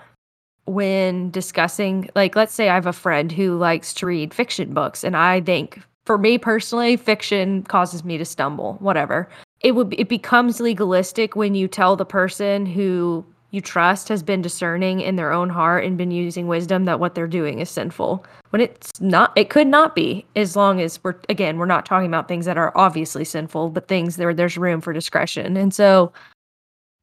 when 0.66 1.30
discussing, 1.30 2.10
like, 2.14 2.34
let's 2.34 2.52
say 2.52 2.68
I 2.68 2.74
have 2.74 2.86
a 2.86 2.92
friend 2.92 3.30
who 3.30 3.56
likes 3.56 3.94
to 3.94 4.06
read 4.06 4.34
fiction 4.34 4.74
books, 4.74 5.04
and 5.04 5.16
I 5.16 5.40
think, 5.40 5.80
for 6.04 6.18
me 6.18 6.38
personally, 6.38 6.96
fiction 6.96 7.62
causes 7.62 8.04
me 8.04 8.18
to 8.18 8.24
stumble, 8.24 8.74
whatever. 8.74 9.28
It 9.60 9.72
would 9.72 9.94
it 9.98 10.08
becomes 10.08 10.60
legalistic 10.60 11.36
when 11.36 11.54
you 11.54 11.68
tell 11.68 11.96
the 11.96 12.04
person 12.04 12.66
who 12.66 13.24
you 13.50 13.60
trust 13.60 14.08
has 14.08 14.22
been 14.22 14.42
discerning 14.42 15.00
in 15.00 15.16
their 15.16 15.32
own 15.32 15.48
heart 15.48 15.84
and 15.84 15.96
been 15.96 16.10
using 16.10 16.46
wisdom 16.46 16.84
that 16.84 17.00
what 17.00 17.14
they're 17.14 17.26
doing 17.26 17.60
is 17.60 17.70
sinful. 17.70 18.24
When 18.50 18.60
it's 18.60 19.00
not 19.00 19.32
it 19.36 19.50
could 19.50 19.66
not 19.66 19.94
be 19.94 20.26
as 20.34 20.56
long 20.56 20.80
as 20.80 21.02
we're 21.02 21.16
again 21.28 21.58
we're 21.58 21.66
not 21.66 21.86
talking 21.86 22.08
about 22.08 22.28
things 22.28 22.46
that 22.46 22.58
are 22.58 22.72
obviously 22.76 23.24
sinful 23.24 23.70
but 23.70 23.88
things 23.88 24.16
there 24.16 24.34
there's 24.34 24.58
room 24.58 24.80
for 24.80 24.92
discretion. 24.92 25.56
And 25.56 25.72
so 25.72 26.12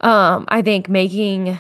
um 0.02 0.46
i 0.50 0.62
think 0.62 0.90
making 0.90 1.58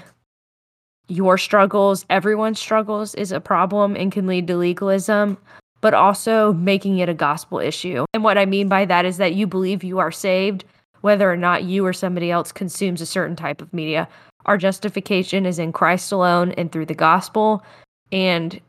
your 1.07 1.37
struggles 1.37 2.05
everyone's 2.09 2.59
struggles 2.59 3.13
is 3.15 3.31
a 3.31 3.39
problem 3.39 3.95
and 3.95 4.11
can 4.11 4.27
lead 4.27 4.47
to 4.47 4.57
legalism 4.57 5.37
but 5.81 5.93
also 5.93 6.53
making 6.53 6.99
it 6.99 7.09
a 7.09 7.13
gospel 7.13 7.59
issue. 7.59 8.05
And 8.13 8.23
what 8.23 8.37
i 8.37 8.45
mean 8.45 8.67
by 8.67 8.85
that 8.85 9.05
is 9.05 9.17
that 9.17 9.33
you 9.35 9.47
believe 9.47 9.83
you 9.83 9.99
are 9.99 10.11
saved 10.11 10.65
whether 11.01 11.29
or 11.29 11.35
not 11.35 11.63
you 11.65 11.85
or 11.85 11.91
somebody 11.91 12.31
else 12.31 12.53
consumes 12.53 13.01
a 13.01 13.05
certain 13.05 13.35
type 13.35 13.61
of 13.61 13.73
media 13.73 14.07
our 14.45 14.57
justification 14.57 15.45
is 15.45 15.59
in 15.59 15.71
Christ 15.71 16.12
alone 16.12 16.51
and 16.53 16.71
through 16.71 16.85
the 16.85 16.95
gospel. 16.95 17.63
And 18.12 18.59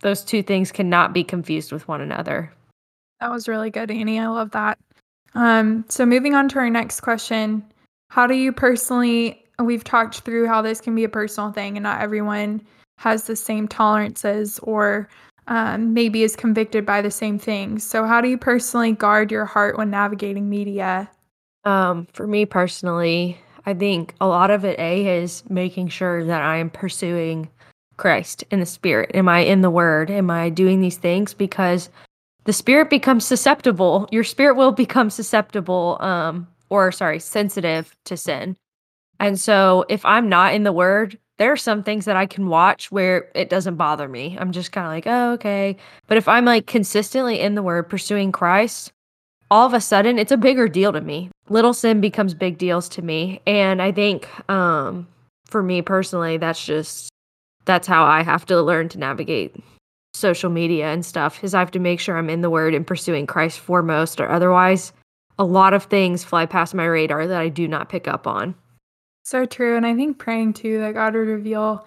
those 0.00 0.24
two 0.24 0.42
things 0.42 0.72
cannot 0.72 1.12
be 1.12 1.24
confused 1.24 1.72
with 1.72 1.86
one 1.88 2.00
another. 2.00 2.52
That 3.20 3.30
was 3.30 3.48
really 3.48 3.70
good, 3.70 3.90
Annie. 3.90 4.18
I 4.18 4.28
love 4.28 4.50
that. 4.52 4.78
Um, 5.34 5.84
so, 5.88 6.06
moving 6.06 6.34
on 6.34 6.48
to 6.50 6.58
our 6.58 6.70
next 6.70 7.00
question 7.00 7.64
How 8.08 8.26
do 8.26 8.34
you 8.34 8.52
personally, 8.52 9.44
we've 9.58 9.84
talked 9.84 10.20
through 10.20 10.46
how 10.46 10.62
this 10.62 10.80
can 10.80 10.94
be 10.94 11.04
a 11.04 11.08
personal 11.08 11.52
thing 11.52 11.76
and 11.76 11.84
not 11.84 12.00
everyone 12.00 12.62
has 12.98 13.24
the 13.24 13.36
same 13.36 13.68
tolerances 13.68 14.58
or 14.60 15.08
um, 15.46 15.94
maybe 15.94 16.22
is 16.22 16.36
convicted 16.36 16.86
by 16.86 17.02
the 17.02 17.10
same 17.10 17.38
things. 17.38 17.84
So, 17.84 18.04
how 18.06 18.20
do 18.20 18.28
you 18.28 18.38
personally 18.38 18.92
guard 18.92 19.30
your 19.30 19.44
heart 19.44 19.76
when 19.76 19.90
navigating 19.90 20.48
media? 20.48 21.10
Um, 21.64 22.06
for 22.12 22.26
me 22.26 22.46
personally, 22.46 23.38
I 23.70 23.74
think 23.74 24.14
a 24.20 24.26
lot 24.26 24.50
of 24.50 24.64
it, 24.64 24.78
A, 24.80 25.22
is 25.22 25.44
making 25.48 25.88
sure 25.88 26.24
that 26.24 26.42
I 26.42 26.56
am 26.56 26.70
pursuing 26.70 27.48
Christ 27.96 28.42
in 28.50 28.58
the 28.58 28.66
Spirit. 28.66 29.12
Am 29.14 29.28
I 29.28 29.40
in 29.40 29.60
the 29.60 29.70
Word? 29.70 30.10
Am 30.10 30.28
I 30.28 30.48
doing 30.48 30.80
these 30.80 30.96
things? 30.96 31.34
Because 31.34 31.88
the 32.44 32.52
Spirit 32.52 32.90
becomes 32.90 33.24
susceptible. 33.24 34.08
Your 34.10 34.24
spirit 34.24 34.56
will 34.56 34.72
become 34.72 35.08
susceptible, 35.08 35.98
um, 36.00 36.48
or 36.68 36.90
sorry, 36.90 37.20
sensitive 37.20 37.94
to 38.06 38.16
sin. 38.16 38.56
And 39.20 39.38
so 39.38 39.84
if 39.88 40.04
I'm 40.04 40.28
not 40.28 40.54
in 40.54 40.64
the 40.64 40.72
Word, 40.72 41.16
there 41.38 41.52
are 41.52 41.56
some 41.56 41.84
things 41.84 42.06
that 42.06 42.16
I 42.16 42.26
can 42.26 42.48
watch 42.48 42.90
where 42.90 43.30
it 43.36 43.50
doesn't 43.50 43.76
bother 43.76 44.08
me. 44.08 44.36
I'm 44.40 44.50
just 44.50 44.72
kind 44.72 44.86
of 44.86 44.92
like, 44.92 45.06
oh, 45.06 45.32
okay. 45.34 45.76
But 46.08 46.16
if 46.16 46.26
I'm 46.26 46.44
like 46.44 46.66
consistently 46.66 47.38
in 47.38 47.54
the 47.54 47.62
Word, 47.62 47.88
pursuing 47.88 48.32
Christ, 48.32 48.92
all 49.50 49.66
of 49.66 49.74
a 49.74 49.80
sudden 49.80 50.18
it's 50.18 50.32
a 50.32 50.36
bigger 50.36 50.68
deal 50.68 50.92
to 50.92 51.00
me. 51.00 51.30
Little 51.48 51.74
sin 51.74 52.00
becomes 52.00 52.34
big 52.34 52.58
deals 52.58 52.88
to 52.90 53.02
me. 53.02 53.40
And 53.46 53.82
I 53.82 53.92
think 53.92 54.28
um 54.50 55.06
for 55.46 55.62
me 55.62 55.82
personally, 55.82 56.36
that's 56.36 56.64
just 56.64 57.10
that's 57.64 57.86
how 57.86 58.04
I 58.04 58.22
have 58.22 58.46
to 58.46 58.62
learn 58.62 58.88
to 58.90 58.98
navigate 58.98 59.56
social 60.14 60.50
media 60.50 60.86
and 60.86 61.04
stuff 61.04 61.42
is 61.44 61.54
I 61.54 61.60
have 61.60 61.70
to 61.72 61.78
make 61.78 62.00
sure 62.00 62.16
I'm 62.16 62.30
in 62.30 62.40
the 62.40 62.50
word 62.50 62.74
and 62.74 62.86
pursuing 62.86 63.26
Christ 63.26 63.60
foremost 63.60 64.20
or 64.20 64.28
otherwise 64.28 64.92
a 65.38 65.44
lot 65.44 65.72
of 65.72 65.84
things 65.84 66.22
fly 66.22 66.46
past 66.46 66.74
my 66.74 66.84
radar 66.84 67.26
that 67.26 67.40
I 67.40 67.48
do 67.48 67.66
not 67.66 67.88
pick 67.88 68.06
up 68.06 68.26
on. 68.26 68.54
So 69.24 69.46
true. 69.46 69.76
And 69.76 69.86
I 69.86 69.94
think 69.94 70.18
praying 70.18 70.54
too 70.54 70.80
that 70.80 70.94
God 70.94 71.14
would 71.14 71.28
reveal 71.28 71.86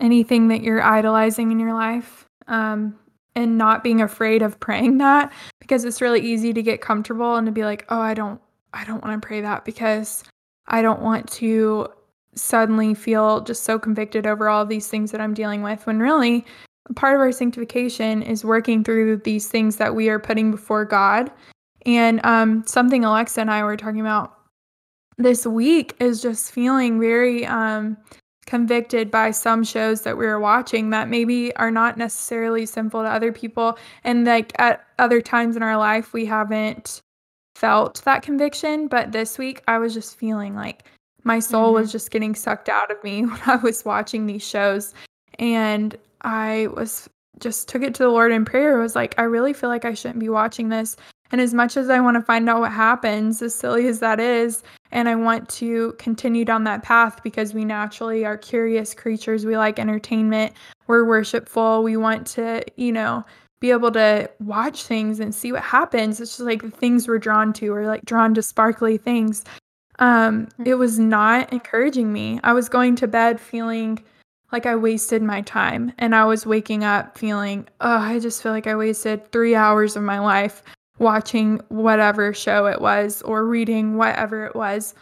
anything 0.00 0.48
that 0.48 0.62
you're 0.62 0.82
idolizing 0.82 1.50
in 1.52 1.58
your 1.58 1.72
life. 1.72 2.26
Um, 2.48 2.98
and 3.34 3.56
not 3.58 3.82
being 3.82 4.00
afraid 4.00 4.42
of 4.42 4.60
praying 4.60 4.98
that 4.98 5.32
because 5.60 5.84
it's 5.84 6.00
really 6.00 6.20
easy 6.20 6.52
to 6.52 6.62
get 6.62 6.80
comfortable 6.80 7.36
and 7.36 7.46
to 7.46 7.52
be 7.52 7.64
like, 7.64 7.84
"Oh, 7.88 8.00
I 8.00 8.14
don't 8.14 8.40
I 8.74 8.84
don't 8.84 9.02
want 9.02 9.20
to 9.20 9.26
pray 9.26 9.40
that 9.40 9.64
because 9.64 10.24
I 10.66 10.82
don't 10.82 11.02
want 11.02 11.30
to 11.32 11.88
suddenly 12.34 12.94
feel 12.94 13.40
just 13.42 13.64
so 13.64 13.78
convicted 13.78 14.26
over 14.26 14.48
all 14.48 14.64
these 14.64 14.88
things 14.88 15.10
that 15.12 15.20
I'm 15.20 15.34
dealing 15.34 15.62
with." 15.62 15.86
When 15.86 16.00
really, 16.00 16.44
part 16.94 17.14
of 17.14 17.20
our 17.20 17.32
sanctification 17.32 18.22
is 18.22 18.44
working 18.44 18.84
through 18.84 19.18
these 19.18 19.48
things 19.48 19.76
that 19.76 19.94
we 19.94 20.08
are 20.08 20.18
putting 20.18 20.50
before 20.50 20.84
God. 20.84 21.30
And 21.84 22.24
um, 22.24 22.64
something 22.66 23.04
Alexa 23.04 23.40
and 23.40 23.50
I 23.50 23.64
were 23.64 23.76
talking 23.76 24.00
about 24.00 24.38
this 25.18 25.46
week 25.46 25.94
is 26.00 26.22
just 26.22 26.52
feeling 26.52 27.00
very 27.00 27.46
um, 27.46 27.96
convicted 28.52 29.10
by 29.10 29.30
some 29.30 29.64
shows 29.64 30.02
that 30.02 30.18
we 30.18 30.26
were 30.26 30.38
watching 30.38 30.90
that 30.90 31.08
maybe 31.08 31.56
are 31.56 31.70
not 31.70 31.96
necessarily 31.96 32.66
sinful 32.66 33.02
to 33.02 33.08
other 33.08 33.32
people. 33.32 33.78
And 34.04 34.26
like 34.26 34.52
at 34.58 34.84
other 34.98 35.22
times 35.22 35.56
in 35.56 35.62
our 35.62 35.78
life 35.78 36.12
we 36.12 36.26
haven't 36.26 37.00
felt 37.54 38.04
that 38.04 38.22
conviction. 38.22 38.88
But 38.88 39.10
this 39.10 39.38
week 39.38 39.62
I 39.68 39.78
was 39.78 39.94
just 39.94 40.18
feeling 40.18 40.54
like 40.54 40.84
my 41.24 41.38
soul 41.38 41.68
mm-hmm. 41.68 41.80
was 41.80 41.90
just 41.90 42.10
getting 42.10 42.34
sucked 42.34 42.68
out 42.68 42.90
of 42.90 43.02
me 43.02 43.22
when 43.24 43.40
I 43.46 43.56
was 43.56 43.86
watching 43.86 44.26
these 44.26 44.46
shows. 44.46 44.92
And 45.38 45.96
I 46.20 46.68
was 46.76 47.08
just 47.38 47.68
took 47.68 47.80
it 47.80 47.94
to 47.94 48.02
the 48.02 48.10
Lord 48.10 48.32
in 48.32 48.44
prayer. 48.44 48.78
It 48.78 48.82
was 48.82 48.94
like 48.94 49.14
I 49.16 49.22
really 49.22 49.54
feel 49.54 49.70
like 49.70 49.86
I 49.86 49.94
shouldn't 49.94 50.20
be 50.20 50.28
watching 50.28 50.68
this. 50.68 50.94
And 51.30 51.40
as 51.40 51.54
much 51.54 51.78
as 51.78 51.88
I 51.88 52.00
want 52.00 52.16
to 52.18 52.22
find 52.22 52.50
out 52.50 52.60
what 52.60 52.72
happens, 52.72 53.40
as 53.40 53.54
silly 53.54 53.86
as 53.86 54.00
that 54.00 54.20
is, 54.20 54.62
and 54.92 55.08
I 55.08 55.14
want 55.14 55.48
to 55.50 55.94
continue 55.98 56.44
down 56.44 56.64
that 56.64 56.82
path 56.82 57.22
because 57.22 57.54
we 57.54 57.64
naturally 57.64 58.24
are 58.24 58.36
curious 58.36 58.94
creatures. 58.94 59.44
We 59.44 59.56
like 59.56 59.78
entertainment, 59.78 60.52
we're 60.86 61.04
worshipful, 61.04 61.82
we 61.82 61.96
want 61.96 62.26
to, 62.28 62.62
you 62.76 62.92
know, 62.92 63.24
be 63.60 63.70
able 63.70 63.92
to 63.92 64.30
watch 64.40 64.84
things 64.84 65.20
and 65.20 65.34
see 65.34 65.52
what 65.52 65.62
happens. 65.62 66.20
It's 66.20 66.32
just 66.32 66.40
like 66.40 66.62
the 66.62 66.70
things 66.70 67.08
we're 67.08 67.18
drawn 67.18 67.52
to, 67.54 67.68
or 67.72 67.86
like 67.86 68.04
drawn 68.04 68.34
to 68.34 68.42
sparkly 68.42 68.98
things. 68.98 69.44
Um, 69.98 70.48
mm. 70.58 70.66
it 70.66 70.74
was 70.74 70.98
not 70.98 71.52
encouraging 71.52 72.12
me. 72.12 72.40
I 72.42 72.52
was 72.52 72.68
going 72.68 72.96
to 72.96 73.06
bed 73.06 73.40
feeling 73.40 74.02
like 74.50 74.66
I 74.66 74.76
wasted 74.76 75.22
my 75.22 75.40
time, 75.42 75.92
and 75.98 76.14
I 76.14 76.24
was 76.26 76.44
waking 76.44 76.84
up 76.84 77.16
feeling, 77.16 77.66
oh, 77.80 77.98
I 77.98 78.18
just 78.18 78.42
feel 78.42 78.52
like 78.52 78.66
I 78.66 78.76
wasted 78.76 79.30
three 79.32 79.54
hours 79.54 79.96
of 79.96 80.02
my 80.02 80.18
life 80.18 80.62
watching 80.98 81.60
whatever 81.68 82.32
show 82.34 82.66
it 82.66 82.80
was 82.80 83.22
or 83.22 83.44
reading 83.44 83.96
whatever 83.96 84.46
it 84.46 84.54
was. 84.54 84.94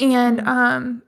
And 0.00 0.38
mm-hmm. 0.38 0.48
um 0.48 1.02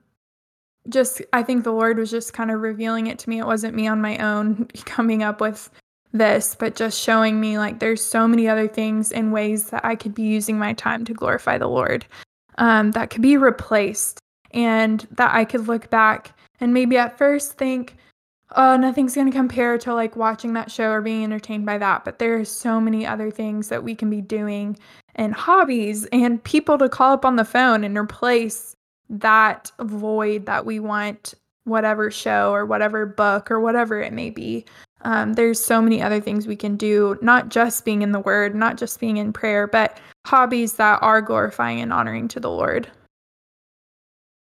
just 0.89 1.21
I 1.33 1.43
think 1.43 1.65
the 1.65 1.73
Lord 1.73 1.99
was 1.99 2.11
just 2.11 2.33
kind 2.33 2.51
of 2.51 2.61
revealing 2.61 3.07
it 3.09 3.19
to 3.21 3.29
me. 3.29 3.39
It 3.39 3.47
wasn't 3.47 3.75
me 3.75 3.87
on 3.87 4.01
my 4.01 4.19
own 4.19 4.67
coming 4.85 5.23
up 5.23 5.41
with 5.41 5.71
this, 6.13 6.57
but 6.59 6.77
just 6.77 7.01
showing 7.01 7.41
me 7.41 7.59
like 7.59 7.79
there's 7.79 8.03
so 8.03 8.27
many 8.27 8.49
other 8.49 8.69
things 8.69 9.13
and 9.13 9.33
ways 9.33 9.71
that 9.71 9.85
I 9.85 9.97
could 9.97 10.15
be 10.15 10.23
using 10.23 10.59
my 10.59 10.73
time 10.73 11.05
to 11.05 11.15
glorify 11.15 11.59
the 11.59 11.69
Lord 11.69 12.07
um, 12.59 12.93
that 12.93 13.11
could 13.11 13.23
be 13.23 13.37
replaced 13.37 14.19
and 14.53 15.07
that 15.13 15.35
I 15.35 15.45
could 15.45 15.69
look 15.69 15.91
back 15.91 16.37
and 16.61 16.73
maybe 16.73 16.97
at 16.97 17.19
first 17.19 17.59
think, 17.59 17.97
oh, 18.55 18.77
nothing's 18.77 19.15
going 19.15 19.27
to 19.27 19.37
compare 19.37 19.79
to 19.79 19.95
like 19.95 20.17
watching 20.17 20.53
that 20.53 20.71
show 20.71 20.91
or 20.91 21.01
being 21.01 21.25
entertained 21.25 21.67
by 21.67 21.79
that. 21.79 22.05
But 22.05 22.19
there 22.19 22.39
are 22.39 22.45
so 22.45 22.81
many 22.81 23.07
other 23.07 23.31
things 23.31 23.69
that 23.69 23.83
we 23.83 23.95
can 23.95 24.11
be 24.11 24.21
doing 24.21 24.79
and 25.15 25.35
hobbies 25.35 26.07
and 26.13 26.43
people 26.45 26.79
to 26.79 26.89
call 26.89 27.13
up 27.13 27.25
on 27.25 27.37
the 27.37 27.45
phone 27.45 27.83
and 27.83 27.99
replace 27.99 28.77
that 29.09 29.73
void 29.81 30.47
that 30.47 30.67
we 30.67 30.79
want 30.79 31.35
whatever 31.65 32.11
show 32.11 32.53
or 32.53 32.65
whatever 32.65 33.07
book 33.07 33.51
or 33.51 33.61
whatever 33.61 34.01
it 34.01 34.13
may 34.13 34.31
be. 34.31 34.65
Um, 35.03 35.35
there's 35.35 35.63
so 35.63 35.83
many 35.83 36.01
other 36.01 36.21
things 36.21 36.47
we 36.47 36.57
can 36.57 36.77
do, 36.77 37.19
not 37.21 37.49
just 37.49 37.85
being 37.85 38.03
in 38.03 38.13
the 38.13 38.21
Word, 38.21 38.55
not 38.55 38.77
just 38.77 38.99
being 39.01 39.19
in 39.19 39.33
prayer, 39.33 39.67
but 39.67 39.99
hobbies 40.27 40.75
that 40.75 41.01
are 41.03 41.21
glorifying 41.21 41.81
and 41.81 41.93
honoring 41.93 42.29
to 42.29 42.41
the 42.41 42.51
Lord. 42.51 42.91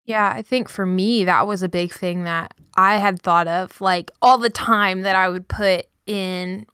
Yeah, 0.06 0.32
I 0.34 0.42
think 0.42 0.68
for 0.68 0.86
me, 0.86 1.24
that 1.24 1.46
was 1.48 1.62
a 1.62 1.68
big 1.68 1.92
thing 1.92 2.24
that 2.24 2.54
I 2.76 2.96
had 2.98 3.20
thought 3.20 3.48
of 3.48 3.80
like 3.80 4.10
all 4.22 4.38
the 4.38 4.50
time 4.50 5.02
that 5.02 5.16
I 5.16 5.28
would 5.28 5.48
put 5.48 5.86
in. 6.06 6.66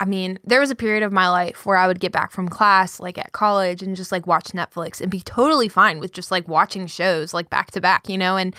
I 0.00 0.06
mean, 0.06 0.38
there 0.44 0.60
was 0.60 0.70
a 0.70 0.76
period 0.76 1.02
of 1.02 1.12
my 1.12 1.28
life 1.28 1.66
where 1.66 1.76
I 1.76 1.86
would 1.86 2.00
get 2.00 2.12
back 2.12 2.32
from 2.32 2.48
class, 2.48 2.98
like 2.98 3.18
at 3.18 3.32
college, 3.32 3.82
and 3.82 3.94
just 3.96 4.10
like 4.12 4.26
watch 4.26 4.48
Netflix 4.52 5.00
and 5.00 5.10
be 5.10 5.20
totally 5.20 5.68
fine 5.68 5.98
with 6.00 6.12
just 6.12 6.30
like 6.30 6.48
watching 6.48 6.86
shows 6.86 7.34
like 7.34 7.50
back 7.50 7.72
to 7.72 7.80
back, 7.80 8.08
you 8.08 8.16
know? 8.16 8.36
And 8.36 8.54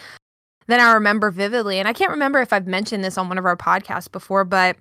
then 0.67 0.79
I 0.79 0.91
remember 0.93 1.31
vividly, 1.31 1.79
and 1.79 1.87
I 1.87 1.93
can't 1.93 2.11
remember 2.11 2.39
if 2.39 2.53
I've 2.53 2.67
mentioned 2.67 3.03
this 3.03 3.17
on 3.17 3.29
one 3.29 3.39
of 3.39 3.45
our 3.45 3.57
podcasts 3.57 4.11
before, 4.11 4.43
but 4.43 4.77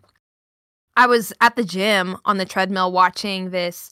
I 0.96 1.06
was 1.06 1.32
at 1.40 1.56
the 1.56 1.64
gym 1.64 2.16
on 2.24 2.36
the 2.38 2.44
treadmill 2.44 2.92
watching 2.92 3.50
this 3.50 3.90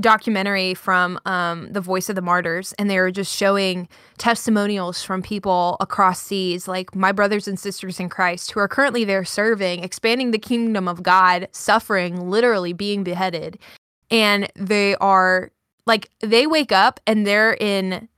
documentary 0.00 0.74
from 0.74 1.18
um, 1.26 1.72
the 1.72 1.80
Voice 1.80 2.08
of 2.08 2.14
the 2.14 2.22
Martyrs, 2.22 2.72
and 2.78 2.88
they 2.88 2.98
were 2.98 3.10
just 3.10 3.34
showing 3.34 3.88
testimonials 4.16 5.02
from 5.02 5.22
people 5.22 5.76
across 5.80 6.22
seas, 6.22 6.68
like 6.68 6.94
my 6.94 7.12
brothers 7.12 7.48
and 7.48 7.58
sisters 7.58 7.98
in 8.00 8.08
Christ, 8.08 8.50
who 8.50 8.60
are 8.60 8.68
currently 8.68 9.04
there 9.04 9.24
serving, 9.24 9.82
expanding 9.82 10.30
the 10.30 10.38
kingdom 10.38 10.88
of 10.88 11.02
God, 11.02 11.48
suffering, 11.52 12.30
literally 12.30 12.72
being 12.72 13.02
beheaded, 13.02 13.58
and 14.10 14.50
they 14.56 14.94
are 14.96 15.50
like 15.86 16.10
they 16.20 16.46
wake 16.46 16.70
up 16.70 17.00
and 17.06 17.26
they're 17.26 17.54
in 17.54 18.08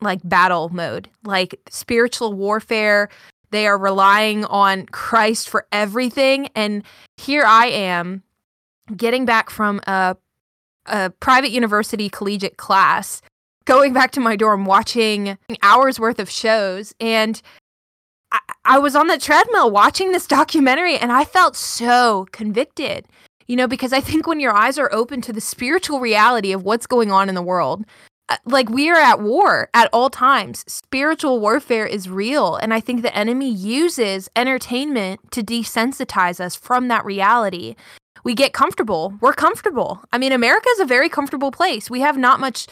like 0.00 0.20
battle 0.24 0.68
mode, 0.68 1.08
like 1.24 1.58
spiritual 1.68 2.32
warfare. 2.32 3.08
They 3.50 3.66
are 3.66 3.78
relying 3.78 4.44
on 4.46 4.86
Christ 4.86 5.48
for 5.48 5.66
everything. 5.72 6.48
And 6.54 6.82
here 7.16 7.44
I 7.44 7.66
am 7.66 8.22
getting 8.96 9.24
back 9.24 9.48
from 9.48 9.80
a, 9.86 10.16
a 10.86 11.10
private 11.10 11.50
university 11.50 12.08
collegiate 12.08 12.56
class, 12.56 13.22
going 13.64 13.92
back 13.92 14.10
to 14.12 14.20
my 14.20 14.36
dorm, 14.36 14.64
watching 14.64 15.38
hours 15.62 15.98
worth 15.98 16.18
of 16.18 16.30
shows. 16.30 16.94
And 17.00 17.40
I, 18.32 18.38
I 18.64 18.78
was 18.78 18.96
on 18.96 19.06
the 19.06 19.18
treadmill 19.18 19.70
watching 19.70 20.12
this 20.12 20.26
documentary 20.38 20.96
and 20.96 21.12
I 21.12 21.24
felt 21.24 21.56
so 21.56 22.26
convicted 22.32 23.06
you 23.46 23.56
know, 23.56 23.68
because 23.68 23.92
I 23.92 24.00
think 24.00 24.26
when 24.26 24.40
your 24.40 24.54
eyes 24.54 24.78
are 24.78 24.92
open 24.92 25.20
to 25.22 25.32
the 25.32 25.40
spiritual 25.40 26.00
reality 26.00 26.52
of 26.52 26.64
what's 26.64 26.86
going 26.86 27.12
on 27.12 27.28
in 27.28 27.34
the 27.34 27.42
world, 27.42 27.84
uh, 28.30 28.36
like 28.46 28.70
we 28.70 28.88
are 28.90 28.98
at 28.98 29.20
war 29.20 29.68
at 29.74 29.90
all 29.92 30.08
times. 30.08 30.64
Spiritual 30.66 31.40
warfare 31.40 31.86
is 31.86 32.08
real. 32.08 32.56
And 32.56 32.72
I 32.72 32.80
think 32.80 33.02
the 33.02 33.14
enemy 33.14 33.50
uses 33.50 34.30
entertainment 34.34 35.20
to 35.32 35.42
desensitize 35.42 36.40
us 36.40 36.56
from 36.56 36.88
that 36.88 37.04
reality. 37.04 37.76
We 38.24 38.34
get 38.34 38.52
comfortable. 38.52 39.14
We're 39.20 39.34
comfortable. 39.34 40.02
I 40.12 40.18
mean, 40.18 40.32
America 40.32 40.68
is 40.72 40.80
a 40.80 40.86
very 40.86 41.08
comfortable 41.08 41.50
place. 41.50 41.90
We 41.90 42.00
have 42.00 42.16
not 42.16 42.40
much 42.40 42.66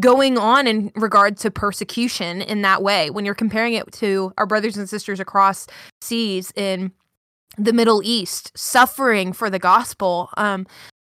going 0.00 0.38
on 0.38 0.66
in 0.66 0.90
regard 0.94 1.36
to 1.38 1.50
persecution 1.50 2.40
in 2.40 2.62
that 2.62 2.82
way 2.82 3.10
when 3.10 3.24
you're 3.24 3.34
comparing 3.34 3.74
it 3.74 3.90
to 3.92 4.32
our 4.38 4.46
brothers 4.46 4.76
and 4.76 4.88
sisters 4.88 5.20
across 5.20 5.66
seas 6.00 6.52
in 6.56 6.92
the 7.58 7.72
Middle 7.72 8.02
East 8.02 8.50
suffering 8.56 9.32
for 9.32 9.50
the 9.50 9.58
gospel. 9.58 10.30
Um, 10.36 10.66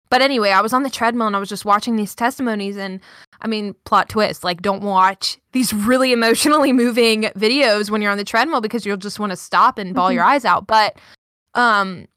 but 0.10 0.22
anyway, 0.22 0.52
I 0.52 0.62
was 0.62 0.74
on 0.74 0.84
the 0.84 0.90
treadmill 0.90 1.28
and 1.28 1.36
I 1.36 1.40
was 1.40 1.50
just 1.50 1.66
watching 1.66 1.96
these 1.96 2.14
testimonies 2.14 2.78
and 2.78 3.00
I 3.42 3.48
mean, 3.48 3.76
plot 3.86 4.10
twist, 4.10 4.44
like 4.44 4.62
don't 4.62 4.84
watch 4.84 5.38
these 5.52 5.74
really 5.74 6.12
emotionally 6.12 6.74
moving 6.74 7.24
videos 7.36 7.90
when 7.90 8.02
you're 8.02 8.12
on 8.12 8.18
the 8.18 8.24
treadmill 8.24 8.62
because 8.62 8.86
you'll 8.86 8.98
just 8.98 9.20
want 9.20 9.32
to 9.32 9.38
stop 9.38 9.78
and 9.78 9.94
bawl 9.94 10.08
mm-hmm. 10.08 10.16
your 10.16 10.24
eyes 10.24 10.46
out. 10.46 10.68
But 10.68 10.98
um 11.54 12.08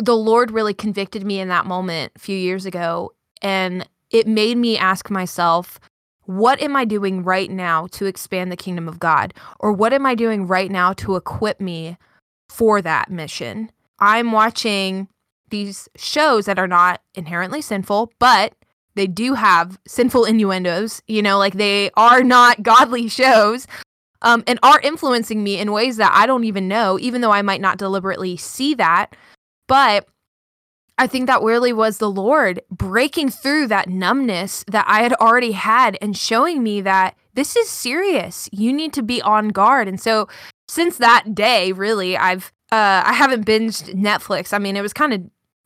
the 0.00 0.16
Lord 0.16 0.50
really 0.50 0.74
convicted 0.74 1.24
me 1.24 1.40
in 1.40 1.48
that 1.48 1.66
moment 1.66 2.12
a 2.16 2.18
few 2.18 2.36
years 2.36 2.66
ago 2.66 3.12
and 3.42 3.88
it 4.10 4.26
made 4.26 4.58
me 4.58 4.76
ask 4.76 5.10
myself, 5.10 5.78
what 6.24 6.60
am 6.60 6.76
I 6.76 6.84
doing 6.84 7.22
right 7.22 7.50
now 7.50 7.86
to 7.92 8.06
expand 8.06 8.50
the 8.50 8.56
kingdom 8.56 8.88
of 8.88 8.98
God? 8.98 9.34
Or 9.58 9.72
what 9.72 9.92
am 9.92 10.06
I 10.06 10.14
doing 10.14 10.46
right 10.46 10.70
now 10.70 10.92
to 10.94 11.16
equip 11.16 11.60
me 11.60 11.96
for 12.50 12.82
that 12.82 13.10
mission. 13.10 13.70
I'm 14.00 14.32
watching 14.32 15.08
these 15.50 15.88
shows 15.96 16.46
that 16.46 16.58
are 16.58 16.66
not 16.66 17.00
inherently 17.14 17.62
sinful, 17.62 18.12
but 18.18 18.54
they 18.96 19.06
do 19.06 19.34
have 19.34 19.78
sinful 19.86 20.24
innuendos, 20.26 21.00
you 21.06 21.22
know, 21.22 21.38
like 21.38 21.54
they 21.54 21.90
are 21.96 22.24
not 22.24 22.62
godly 22.62 23.08
shows. 23.08 23.66
Um, 24.22 24.44
and 24.46 24.58
are 24.62 24.78
influencing 24.80 25.42
me 25.42 25.58
in 25.58 25.72
ways 25.72 25.96
that 25.96 26.12
I 26.14 26.26
don't 26.26 26.44
even 26.44 26.68
know, 26.68 26.98
even 26.98 27.22
though 27.22 27.30
I 27.30 27.40
might 27.40 27.62
not 27.62 27.78
deliberately 27.78 28.36
see 28.36 28.74
that. 28.74 29.16
But 29.70 30.08
I 30.98 31.06
think 31.06 31.28
that 31.28 31.42
really 31.42 31.72
was 31.72 31.98
the 31.98 32.10
Lord 32.10 32.60
breaking 32.72 33.30
through 33.30 33.68
that 33.68 33.88
numbness 33.88 34.64
that 34.66 34.84
I 34.88 35.00
had 35.02 35.12
already 35.12 35.52
had 35.52 35.96
and 36.02 36.16
showing 36.16 36.64
me 36.64 36.80
that 36.80 37.14
this 37.34 37.54
is 37.54 37.70
serious. 37.70 38.48
You 38.50 38.72
need 38.72 38.92
to 38.94 39.02
be 39.04 39.22
on 39.22 39.50
guard. 39.50 39.86
And 39.86 40.00
so 40.00 40.26
since 40.66 40.98
that 40.98 41.36
day, 41.36 41.70
really, 41.70 42.16
I've 42.16 42.52
uh 42.72 43.04
I 43.06 43.12
haven't 43.12 43.46
binged 43.46 43.94
Netflix. 43.94 44.52
I 44.52 44.58
mean, 44.58 44.76
it 44.76 44.82
was 44.82 44.92
kind 44.92 45.12
of 45.12 45.22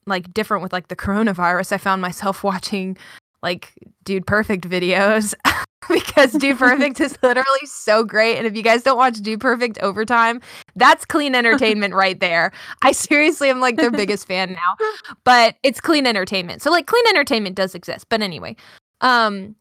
like 0.06 0.34
different 0.34 0.62
with 0.62 0.74
like 0.74 0.88
the 0.88 0.96
coronavirus. 0.96 1.72
I 1.72 1.78
found 1.78 2.02
myself 2.02 2.44
watching 2.52 2.98
like 3.42 3.72
Dude 4.04 4.26
Perfect 4.26 4.68
videos 4.68 5.32
because 5.88 6.32
Dude 6.32 6.58
Perfect 6.58 7.00
is 7.00 7.18
literally 7.22 7.66
so 7.66 8.04
great. 8.04 8.36
And 8.36 8.46
if 8.46 8.56
you 8.56 8.62
guys 8.62 8.82
don't 8.82 8.96
watch 8.96 9.18
Dude 9.20 9.40
Perfect 9.40 9.78
overtime, 9.78 10.40
that's 10.76 11.04
clean 11.04 11.34
entertainment 11.34 11.94
right 12.04 12.18
there. 12.20 12.52
I 12.82 12.92
seriously 12.92 13.50
am 13.50 13.60
like 13.60 13.76
their 13.76 13.90
biggest 13.90 14.26
fan 14.28 14.52
now. 14.52 14.86
But 15.24 15.56
it's 15.62 15.80
clean 15.80 16.06
entertainment. 16.06 16.62
So 16.62 16.70
like 16.70 16.86
clean 16.86 17.04
entertainment 17.08 17.56
does 17.56 17.74
exist. 17.74 18.06
But 18.08 18.22
anyway, 18.22 18.56
um 19.00 19.54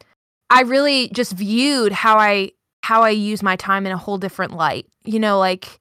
I 0.50 0.62
really 0.62 1.10
just 1.10 1.34
viewed 1.34 1.92
how 1.92 2.18
I 2.18 2.52
how 2.84 3.02
I 3.02 3.10
use 3.10 3.42
my 3.42 3.56
time 3.56 3.86
in 3.86 3.92
a 3.92 3.98
whole 3.98 4.18
different 4.18 4.54
light. 4.54 4.86
You 5.06 5.20
know, 5.20 5.40
like 5.40 5.80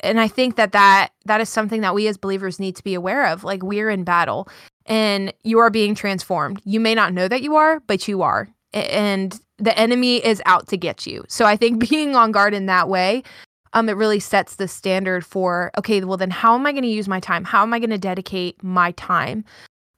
and 0.00 0.18
I 0.20 0.28
think 0.28 0.56
that 0.56 0.72
that 0.72 1.10
that 1.26 1.40
is 1.40 1.48
something 1.48 1.80
that 1.82 1.94
we 1.94 2.08
as 2.08 2.16
believers 2.16 2.58
need 2.58 2.76
to 2.76 2.84
be 2.84 2.94
aware 2.94 3.26
of. 3.26 3.44
Like 3.44 3.62
we're 3.62 3.90
in 3.90 4.04
battle 4.04 4.48
and 4.86 5.32
you 5.44 5.58
are 5.60 5.70
being 5.70 5.94
transformed. 5.94 6.60
You 6.64 6.80
may 6.80 6.94
not 6.94 7.12
know 7.12 7.28
that 7.28 7.42
you 7.42 7.56
are, 7.56 7.80
but 7.80 8.08
you 8.08 8.22
are. 8.22 8.48
And 8.72 9.38
the 9.62 9.78
enemy 9.78 10.24
is 10.24 10.42
out 10.44 10.66
to 10.68 10.76
get 10.76 11.06
you. 11.06 11.24
So 11.28 11.44
I 11.46 11.56
think 11.56 11.88
being 11.88 12.14
on 12.14 12.32
guard 12.32 12.54
in 12.54 12.66
that 12.66 12.88
way 12.88 13.22
um 13.74 13.88
it 13.88 13.96
really 13.96 14.20
sets 14.20 14.56
the 14.56 14.68
standard 14.68 15.24
for 15.24 15.70
okay, 15.78 16.02
well 16.04 16.18
then 16.18 16.30
how 16.30 16.54
am 16.54 16.66
I 16.66 16.72
going 16.72 16.82
to 16.82 16.88
use 16.88 17.08
my 17.08 17.20
time? 17.20 17.44
How 17.44 17.62
am 17.62 17.72
I 17.72 17.78
going 17.78 17.90
to 17.90 17.98
dedicate 17.98 18.62
my 18.62 18.92
time? 18.92 19.44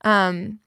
Um 0.02 0.60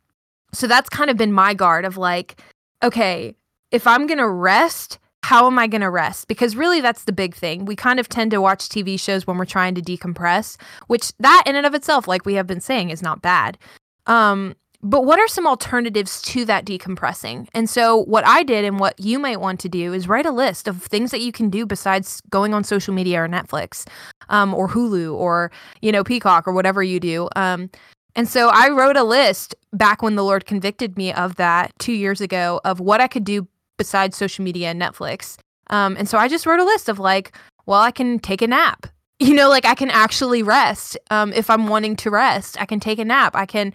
so 0.54 0.68
that's 0.68 0.90
kind 0.90 1.10
of 1.10 1.18
been 1.18 1.32
my 1.32 1.54
guard 1.54 1.86
of 1.86 1.98
like 1.98 2.42
okay, 2.84 3.36
if 3.72 3.88
I'm 3.88 4.08
going 4.08 4.20
to 4.20 4.30
rest, 4.30 5.00
how 5.24 5.48
am 5.48 5.60
I 5.60 5.68
going 5.68 5.82
to 5.82 5.90
rest? 5.90 6.28
Because 6.28 6.56
really, 6.56 6.80
that's 6.80 7.04
the 7.04 7.12
big 7.12 7.36
thing. 7.36 7.66
We 7.66 7.76
kind 7.76 8.00
of 8.00 8.08
tend 8.08 8.32
to 8.32 8.40
watch 8.40 8.70
TV 8.70 9.00
shows 9.00 9.28
when 9.28 9.38
we're 9.38 9.46
trying 9.46 9.76
to 9.76 9.82
decompress, 9.82 10.58
which 10.88 11.12
that 11.20 11.44
in 11.46 11.56
and 11.56 11.66
of 11.66 11.74
itself, 11.74 12.08
like 12.08 12.26
we 12.26 12.36
have 12.36 12.48
been 12.48 12.62
saying, 12.62 12.92
is 12.92 13.02
not 13.02 13.22
bad. 13.22 13.58
Um, 14.06 14.56
but 14.84 15.06
what 15.06 15.20
are 15.20 15.28
some 15.28 15.48
alternatives 15.48 16.22
to 16.24 16.46
that 16.46 16.66
decompressing? 16.66 17.48
And 17.54 17.70
so, 17.70 18.04
what 18.06 18.26
I 18.28 18.44
did 18.44 18.64
and 18.64 18.80
what 18.80 19.00
you 19.00 19.18
might 19.18 19.42
want 19.42 19.60
to 19.62 19.70
do 19.70 19.94
is 19.94 20.08
write 20.08 20.26
a 20.26 20.32
list 20.32 20.68
of 20.68 20.84
things 20.84 21.12
that 21.12 21.22
you 21.22 21.32
can 21.32 21.50
do 21.50 21.66
besides 21.66 22.22
going 22.30 22.54
on 22.54 22.64
social 22.64 22.94
media 22.94 23.24
or 23.24 23.28
Netflix, 23.28 23.88
um, 24.30 24.54
or 24.54 24.68
Hulu, 24.68 25.14
or 25.14 25.52
you 25.82 25.92
know 25.92 26.04
Peacock, 26.04 26.48
or 26.48 26.54
whatever 26.54 26.84
you 26.84 27.00
do. 27.00 27.28
Um, 27.36 27.70
and 28.16 28.28
so 28.28 28.50
I 28.50 28.70
wrote 28.70 28.98
a 28.98 29.04
list 29.04 29.56
back 29.74 30.02
when 30.02 30.16
the 30.16 30.24
Lord 30.24 30.46
convicted 30.46 30.98
me 30.98 31.14
of 31.14 31.36
that 31.36 31.72
two 31.80 31.94
years 31.94 32.22
ago 32.22 32.60
of 32.66 32.80
what 32.80 33.02
I 33.02 33.08
could 33.08 33.24
do 33.24 33.48
besides 33.78 34.18
social 34.18 34.44
media 34.44 34.70
and 34.70 34.82
Netflix. 34.82 35.38
Um, 35.70 35.96
and 35.98 36.10
so 36.10 36.18
I 36.18 36.28
just 36.28 36.46
wrote 36.46 36.60
a 36.60 36.66
list 36.66 36.90
of 36.90 36.98
like, 36.98 37.36
well, 37.68 37.82
I 37.82 37.92
can 37.92 38.20
take 38.20 38.42
a 38.42 38.48
nap. 38.48 38.88
You 39.20 39.34
know, 39.34 39.50
like 39.50 39.66
I 39.66 39.74
can 39.74 39.90
actually 39.90 40.44
rest 40.44 40.96
um, 41.10 41.34
if 41.34 41.50
I'm 41.50 41.66
wanting 41.66 41.96
to 41.96 42.12
rest. 42.12 42.56
I 42.62 42.68
can 42.68 42.80
take 42.80 43.00
a 43.00 43.04
nap. 43.04 43.36
I 43.36 43.48
can 43.48 43.74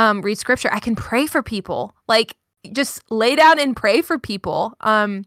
um, 0.00 0.22
read 0.22 0.38
scripture. 0.38 0.70
I 0.72 0.80
can 0.80 0.96
pray 0.96 1.26
for 1.26 1.42
people. 1.42 1.94
Like 2.08 2.34
just 2.72 3.02
lay 3.10 3.36
down 3.36 3.60
and 3.60 3.76
pray 3.76 4.00
for 4.00 4.18
people. 4.18 4.72
Um, 4.80 5.26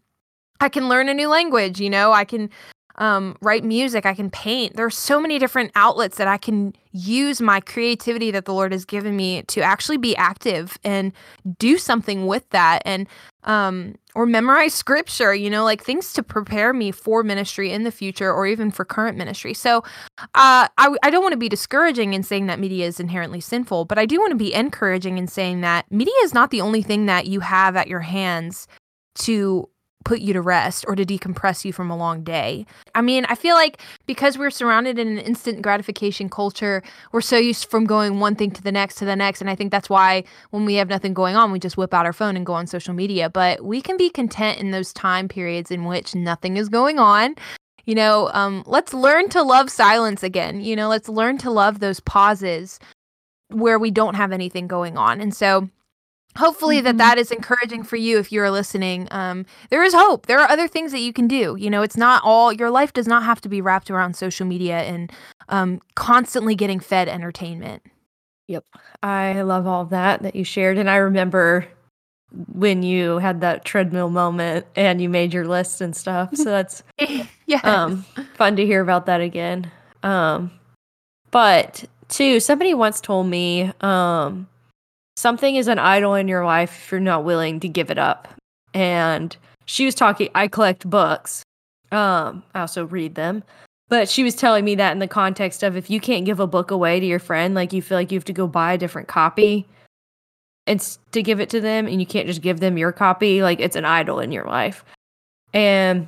I 0.59 0.67
can 0.67 0.89
learn 0.89 1.09
a 1.09 1.13
new 1.13 1.27
language. 1.27 1.79
You 1.79 1.91
know, 1.91 2.12
I 2.12 2.25
can 2.25 2.49
um, 2.95 3.38
write 3.39 3.63
music. 3.63 4.07
I 4.07 4.15
can 4.15 4.31
paint. 4.31 4.75
There's 4.75 4.97
so 4.97 5.21
many 5.21 5.38
different 5.38 5.71
outlets 5.75 6.17
that 6.17 6.27
I 6.27 6.38
can 6.38 6.73
use 6.91 7.39
my 7.39 7.59
creativity 7.59 8.31
that 8.31 8.45
the 8.45 8.53
Lord 8.53 8.71
has 8.71 8.83
given 8.83 9.15
me 9.15 9.43
to 9.43 9.62
actually 9.62 9.97
be 9.97 10.15
active 10.15 10.75
and 10.83 11.13
do 11.59 11.77
something 11.77 12.25
with 12.25 12.49
that. 12.49 12.81
And 12.83 13.07
um, 13.43 13.93
or 14.15 14.26
memorize 14.26 14.73
scripture, 14.73 15.34
you 15.34 15.49
know, 15.49 15.63
like 15.63 15.84
things 15.84 16.13
to 16.13 16.23
prepare 16.23 16.73
me 16.73 16.91
for 16.91 17.23
ministry 17.23 17.71
in 17.71 17.84
the 17.84 17.91
future 17.91 18.32
or 18.32 18.45
even 18.45 18.71
for 18.71 18.86
current 18.86 19.17
ministry. 19.17 19.54
So 19.54 19.80
uh, 20.19 20.67
I, 20.78 20.95
I 21.04 21.10
don't 21.10 21.23
want 21.23 21.34
to 21.34 21.38
be 21.38 21.49
discouraging 21.49 22.13
in 22.13 22.23
saying 22.23 22.47
that 22.47 22.60
media 22.60 22.86
is 22.86 22.99
inherently 22.99 23.41
sinful, 23.41 23.86
but 23.86 23.97
I 23.97 24.06
do 24.06 24.19
want 24.19 24.32
to 24.32 24.38
be 24.38 24.54
encouraging 24.54 25.17
in 25.17 25.28
saying 25.28 25.62
that 25.62 25.91
media 25.91 26.13
is 26.23 26.34
not 26.34 26.52
the 26.52 26.62
only 26.62 26.82
thing 26.82 27.06
that 27.08 27.28
you 27.28 27.39
have 27.39 27.76
at 27.76 27.88
your 27.88 28.02
hands 28.02 28.67
to 29.15 29.69
put 30.03 30.19
you 30.19 30.33
to 30.33 30.41
rest 30.41 30.85
or 30.87 30.95
to 30.95 31.05
decompress 31.05 31.65
you 31.65 31.73
from 31.73 31.89
a 31.89 31.97
long 31.97 32.23
day. 32.23 32.65
I 32.95 33.01
mean, 33.01 33.25
I 33.29 33.35
feel 33.35 33.55
like 33.55 33.81
because 34.05 34.37
we're 34.37 34.51
surrounded 34.51 34.99
in 34.99 35.07
an 35.07 35.19
instant 35.19 35.61
gratification 35.61 36.29
culture, 36.29 36.83
we're 37.11 37.21
so 37.21 37.37
used 37.37 37.69
from 37.69 37.85
going 37.85 38.19
one 38.19 38.35
thing 38.35 38.51
to 38.51 38.61
the 38.61 38.71
next 38.71 38.95
to 38.95 39.05
the 39.05 39.15
next. 39.15 39.41
And 39.41 39.49
I 39.49 39.55
think 39.55 39.71
that's 39.71 39.89
why 39.89 40.23
when 40.51 40.65
we 40.65 40.75
have 40.75 40.89
nothing 40.89 41.13
going 41.13 41.35
on, 41.35 41.51
we 41.51 41.59
just 41.59 41.77
whip 41.77 41.93
out 41.93 42.05
our 42.05 42.13
phone 42.13 42.35
and 42.35 42.45
go 42.45 42.53
on 42.53 42.67
social 42.67 42.93
media. 42.93 43.29
But 43.29 43.63
we 43.63 43.81
can 43.81 43.97
be 43.97 44.09
content 44.09 44.59
in 44.59 44.71
those 44.71 44.93
time 44.93 45.27
periods 45.27 45.71
in 45.71 45.85
which 45.85 46.15
nothing 46.15 46.57
is 46.57 46.69
going 46.69 46.99
on. 46.99 47.35
You 47.85 47.95
know, 47.95 48.29
um, 48.33 48.63
let's 48.65 48.93
learn 48.93 49.27
to 49.29 49.43
love 49.43 49.69
silence 49.69 50.23
again. 50.23 50.61
You 50.61 50.75
know, 50.75 50.87
let's 50.87 51.09
learn 51.09 51.37
to 51.39 51.51
love 51.51 51.79
those 51.79 51.99
pauses 51.99 52.79
where 53.49 53.77
we 53.77 53.91
don't 53.91 54.15
have 54.15 54.31
anything 54.31 54.67
going 54.67 54.97
on. 54.97 55.19
And 55.19 55.35
so 55.35 55.69
hopefully 56.38 56.78
mm-hmm. 56.78 56.86
that 56.86 56.98
that 56.98 57.17
is 57.17 57.32
encouraging 57.32 57.84
for 57.84 57.96
you 57.96 58.19
if 58.19 58.32
you're 58.32 58.52
listening 58.52 59.08
um, 59.12 59.46
there 59.69 59.84
is 59.84 59.93
hope 59.93 60.26
there 60.26 60.39
are 60.39 60.50
other 60.50 60.67
things 60.67 60.91
that 60.91 61.00
you 61.00 61.13
can 61.13 61.28
do 61.28 61.56
you 61.60 61.69
know 61.69 61.82
it's 61.82 61.98
not 61.98 62.22
all 62.24 62.52
your 62.52 62.69
life 62.69 62.93
does 62.93 63.08
not 63.08 63.24
have 63.24 63.41
to 63.41 63.50
be 63.50 63.62
wrapped 63.62 63.89
around 63.89 64.15
social 64.15 64.46
media 64.46 64.80
and 64.80 65.12
um, 65.50 65.82
constantly 65.96 66.56
getting 66.56 66.80
fed 66.80 67.08
entertainment 67.08 67.82
yep 68.48 68.65
i 69.02 69.41
love 69.41 69.67
all 69.67 69.86
that 69.86 70.22
that 70.22 70.36
you 70.36 70.43
shared 70.43 70.78
and 70.78 70.89
i 70.89 70.96
remember 70.96 71.67
when 72.54 72.84
you 72.84 73.19
had 73.19 73.41
that 73.41 73.63
treadmill 73.63 74.10
moment 74.10 74.65
and 74.76 75.02
you 75.02 75.10
made 75.10 75.34
your 75.34 75.46
list 75.48 75.82
and 75.82 75.96
stuff. 75.96 76.36
So 76.36 76.43
that's 76.46 76.84
yeah. 77.46 77.62
um 77.63 78.04
fun 78.36 78.56
to 78.56 78.65
hear 78.65 78.82
about 78.82 79.06
that 79.06 79.22
again. 79.22 79.72
Um 80.02 80.52
but 81.32 81.86
two, 82.10 82.39
somebody 82.39 82.74
once 82.74 83.02
told 83.02 83.28
me 83.28 83.72
um 83.82 84.48
something 85.15 85.56
is 85.56 85.67
an 85.67 85.80
idol 85.80 86.15
in 86.15 86.28
your 86.28 86.45
life 86.45 86.76
if 86.76 86.91
you're 86.91 86.99
not 86.99 87.23
willing 87.23 87.60
to 87.62 87.67
give 87.67 87.89
it 87.89 87.97
up. 87.97 88.28
And 88.73 89.36
she 89.65 89.86
was 89.86 89.95
talking 89.95 90.30
I 90.36 90.47
collect 90.47 90.89
books. 90.89 91.43
Um 91.91 92.43
I 92.54 92.62
also 92.62 92.86
read 92.86 93.15
them. 93.15 93.43
But 93.89 94.10
she 94.10 94.23
was 94.23 94.36
telling 94.36 94.65
me 94.65 94.76
that 94.76 94.91
in 94.91 94.99
the 94.99 95.08
context 95.08 95.62
of 95.62 95.78
if 95.78 95.89
you 95.89 95.99
can't 95.99 96.26
give 96.26 96.39
a 96.39 96.47
book 96.47 96.71
away 96.71 96.99
to 96.99 97.06
your 97.06 97.19
friend, 97.19 97.54
like 97.54 97.73
you 97.73 97.82
feel 97.82 97.97
like 97.97 98.12
you 98.12 98.17
have 98.17 98.26
to 98.26 98.34
go 98.34 98.47
buy 98.47 98.73
a 98.73 98.78
different 98.78 99.08
copy 99.08 99.67
and 100.65 100.97
to 101.12 101.21
give 101.21 101.39
it 101.39 101.49
to 101.49 101.62
them 101.62 101.88
and 101.88 101.99
you 101.99 102.06
can't 102.06 102.28
just 102.28 102.41
give 102.41 102.60
them 102.60 102.78
your 102.78 102.91
copy, 102.91 103.43
like 103.43 103.60
it's 103.60 103.76
an 103.76 103.86
idol 103.86 104.19
in 104.19 104.32
your 104.32 104.45
life. 104.45 104.84
And 105.54 106.08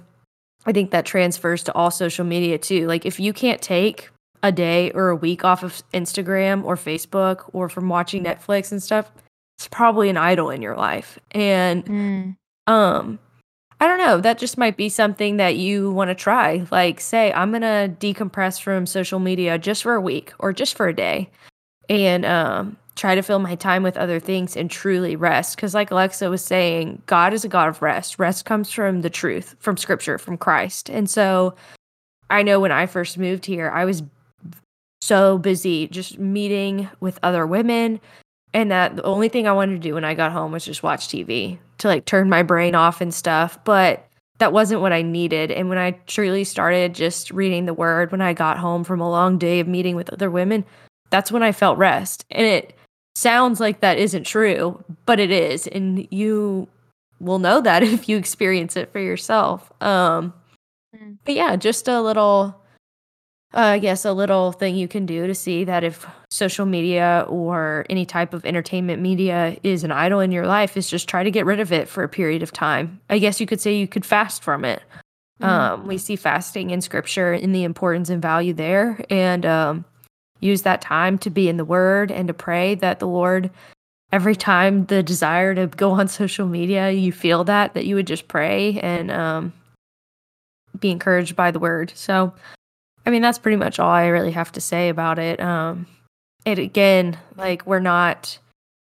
I 0.65 0.71
think 0.71 0.91
that 0.91 1.05
transfers 1.05 1.63
to 1.63 1.73
all 1.73 1.91
social 1.91 2.25
media 2.25 2.57
too. 2.57 2.87
Like 2.87 3.05
if 3.05 3.19
you 3.19 3.33
can't 3.33 3.61
take 3.61 4.09
a 4.47 4.51
day 4.51 4.91
or 4.91 5.09
a 5.09 5.15
week 5.15 5.43
off 5.43 5.63
of 5.63 5.81
Instagram 5.93 6.63
or 6.63 6.75
Facebook 6.75 7.49
or 7.53 7.67
from 7.69 7.89
watching 7.89 8.23
Netflix 8.23 8.71
and 8.71 8.81
stuff, 8.81 9.11
it's 9.57 9.67
probably 9.67 10.09
an 10.09 10.17
idol 10.17 10.49
in 10.49 10.61
your 10.61 10.75
life. 10.75 11.17
And 11.31 11.85
Mm. 11.85 12.35
um 12.67 13.19
I 13.81 13.87
don't 13.87 13.97
know, 13.97 14.21
that 14.21 14.37
just 14.37 14.57
might 14.57 14.77
be 14.77 14.87
something 14.87 15.35
that 15.37 15.57
you 15.57 15.91
want 15.91 16.09
to 16.09 16.15
try. 16.15 16.65
Like 16.71 17.01
say 17.01 17.33
I'm 17.33 17.51
going 17.51 17.61
to 17.61 17.93
decompress 17.99 18.61
from 18.61 18.85
social 18.85 19.19
media 19.19 19.57
just 19.57 19.83
for 19.83 19.95
a 19.95 20.01
week 20.01 20.31
or 20.39 20.53
just 20.53 20.75
for 20.77 20.87
a 20.87 20.95
day 20.95 21.29
and 21.89 22.25
um 22.25 22.77
try 22.95 23.13
to 23.15 23.21
fill 23.21 23.39
my 23.39 23.55
time 23.55 23.83
with 23.83 23.97
other 23.97 24.21
things 24.21 24.55
and 24.55 24.71
truly 24.71 25.17
rest 25.17 25.57
cuz 25.57 25.73
like 25.73 25.91
Alexa 25.91 26.29
was 26.29 26.43
saying, 26.43 27.01
God 27.07 27.33
is 27.33 27.43
a 27.43 27.49
God 27.49 27.67
of 27.67 27.81
rest. 27.81 28.17
Rest 28.19 28.45
comes 28.45 28.71
from 28.71 29.01
the 29.01 29.09
truth, 29.09 29.55
from 29.59 29.75
scripture, 29.75 30.17
from 30.17 30.37
Christ. 30.37 30.89
And 30.89 31.09
so 31.09 31.55
I 32.29 32.41
know 32.41 32.59
when 32.59 32.71
I 32.71 32.85
first 32.87 33.17
moved 33.17 33.45
here, 33.45 33.69
I 33.69 33.83
was 33.85 34.01
so 35.05 35.37
busy 35.37 35.87
just 35.87 36.17
meeting 36.19 36.89
with 36.99 37.19
other 37.23 37.45
women 37.45 37.99
and 38.53 38.71
that 38.71 38.95
the 38.95 39.03
only 39.03 39.29
thing 39.29 39.47
I 39.47 39.51
wanted 39.53 39.73
to 39.73 39.87
do 39.87 39.93
when 39.95 40.05
I 40.05 40.13
got 40.13 40.31
home 40.31 40.51
was 40.51 40.65
just 40.65 40.83
watch 40.83 41.07
TV 41.07 41.59
to 41.79 41.87
like 41.87 42.05
turn 42.05 42.29
my 42.29 42.41
brain 42.41 42.73
off 42.73 43.01
and 43.01 43.13
stuff. 43.13 43.59
But 43.65 44.07
that 44.39 44.53
wasn't 44.53 44.81
what 44.81 44.93
I 44.93 45.01
needed. 45.01 45.51
And 45.51 45.69
when 45.69 45.77
I 45.77 45.91
truly 46.07 46.43
started 46.43 46.95
just 46.95 47.31
reading 47.31 47.65
the 47.65 47.73
word 47.73 48.11
when 48.11 48.21
I 48.21 48.33
got 48.33 48.57
home 48.57 48.83
from 48.83 49.01
a 49.01 49.09
long 49.09 49.37
day 49.37 49.59
of 49.59 49.67
meeting 49.67 49.95
with 49.95 50.11
other 50.11 50.31
women, 50.31 50.65
that's 51.09 51.31
when 51.31 51.43
I 51.43 51.51
felt 51.51 51.77
rest. 51.77 52.25
And 52.31 52.45
it 52.47 52.75
sounds 53.15 53.59
like 53.59 53.81
that 53.81 53.97
isn't 53.97 54.23
true, 54.25 54.83
but 55.05 55.19
it 55.19 55.31
is. 55.31 55.67
And 55.67 56.07
you 56.11 56.67
will 57.19 57.39
know 57.39 57.61
that 57.61 57.83
if 57.83 58.09
you 58.09 58.17
experience 58.17 58.75
it 58.75 58.91
for 58.91 58.99
yourself. 58.99 59.71
Um, 59.81 60.33
Mm. 60.95 61.17
but 61.25 61.35
yeah, 61.35 61.57
just 61.57 61.89
a 61.89 62.01
little 62.01 62.55
I 63.61 63.79
guess 63.79 64.03
a 64.03 64.11
little 64.11 64.51
thing 64.51 64.75
you 64.75 64.87
can 64.87 65.05
do 65.05 65.27
to 65.27 65.33
see 65.35 65.63
that 65.63 65.83
if 65.83 66.05
social 66.29 66.65
media 66.65 67.25
or 67.29 67.85
any 67.89 68.05
type 68.05 68.33
of 68.33 68.45
entertainment 68.45 69.01
media 69.01 69.55
is 69.63 69.83
an 69.83 69.91
idol 69.91 70.19
in 70.19 70.31
your 70.31 70.45
life 70.45 70.75
is 70.75 70.89
just 70.89 71.07
try 71.07 71.23
to 71.23 71.31
get 71.31 71.45
rid 71.45 71.61
of 71.61 71.71
it 71.71 71.87
for 71.87 72.03
a 72.03 72.09
period 72.09 72.43
of 72.43 72.51
time. 72.51 72.99
I 73.09 73.19
guess 73.19 73.39
you 73.39 73.47
could 73.47 73.61
say 73.61 73.77
you 73.77 73.87
could 73.87 74.05
fast 74.05 74.43
from 74.43 74.65
it. 74.65 74.83
Mm. 75.41 75.47
Um, 75.47 75.87
we 75.87 75.97
see 75.97 76.15
fasting 76.15 76.69
in 76.69 76.81
scripture 76.81 77.33
and 77.33 77.53
the 77.53 77.63
importance 77.63 78.09
and 78.09 78.21
value 78.21 78.53
there, 78.53 79.03
and 79.09 79.45
um, 79.45 79.85
use 80.39 80.61
that 80.63 80.81
time 80.81 81.17
to 81.19 81.29
be 81.29 81.49
in 81.49 81.57
the 81.57 81.65
Word 81.65 82.11
and 82.11 82.27
to 82.27 82.33
pray 82.33 82.75
that 82.75 82.99
the 82.99 83.07
Lord. 83.07 83.51
Every 84.11 84.35
time 84.35 84.85
the 84.85 85.03
desire 85.03 85.53
to 85.55 85.67
go 85.67 85.91
on 85.91 86.07
social 86.09 86.47
media, 86.47 86.91
you 86.91 87.11
feel 87.11 87.43
that 87.45 87.73
that 87.73 87.85
you 87.85 87.95
would 87.95 88.07
just 88.07 88.27
pray 88.27 88.79
and 88.79 89.11
um, 89.11 89.53
be 90.79 90.91
encouraged 90.91 91.35
by 91.35 91.51
the 91.51 91.59
Word. 91.59 91.91
So, 91.95 92.33
I 93.05 93.11
mean, 93.11 93.21
that's 93.21 93.39
pretty 93.39 93.57
much 93.57 93.79
all 93.79 93.89
I 93.89 94.07
really 94.07 94.31
have 94.31 94.51
to 94.53 94.61
say 94.61 94.89
about 94.89 95.19
it. 95.19 95.39
Um, 95.39 95.85
it 96.45 96.59
again, 96.59 97.17
like 97.35 97.65
we're 97.65 97.79
not 97.79 98.39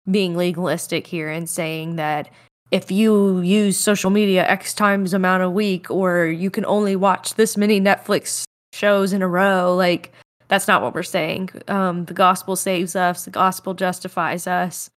being 0.09 0.35
legalistic 0.35 1.07
here 1.07 1.29
and 1.29 1.49
saying 1.49 1.97
that 1.97 2.29
if 2.71 2.91
you 2.91 3.39
use 3.41 3.77
social 3.77 4.09
media 4.09 4.47
X 4.47 4.73
times 4.73 5.13
amount 5.13 5.43
a 5.43 5.49
week, 5.49 5.89
or 5.89 6.25
you 6.25 6.49
can 6.49 6.65
only 6.65 6.95
watch 6.95 7.35
this 7.35 7.57
many 7.57 7.79
Netflix 7.79 8.43
shows 8.73 9.13
in 9.13 9.21
a 9.21 9.27
row, 9.27 9.75
like 9.75 10.11
that's 10.47 10.67
not 10.67 10.81
what 10.81 10.93
we're 10.93 11.03
saying. 11.03 11.49
Um, 11.67 12.05
the 12.05 12.13
gospel 12.13 12.55
saves 12.55 12.95
us, 12.95 13.25
the 13.25 13.31
gospel 13.31 13.73
justifies 13.73 14.47
us. 14.47 14.89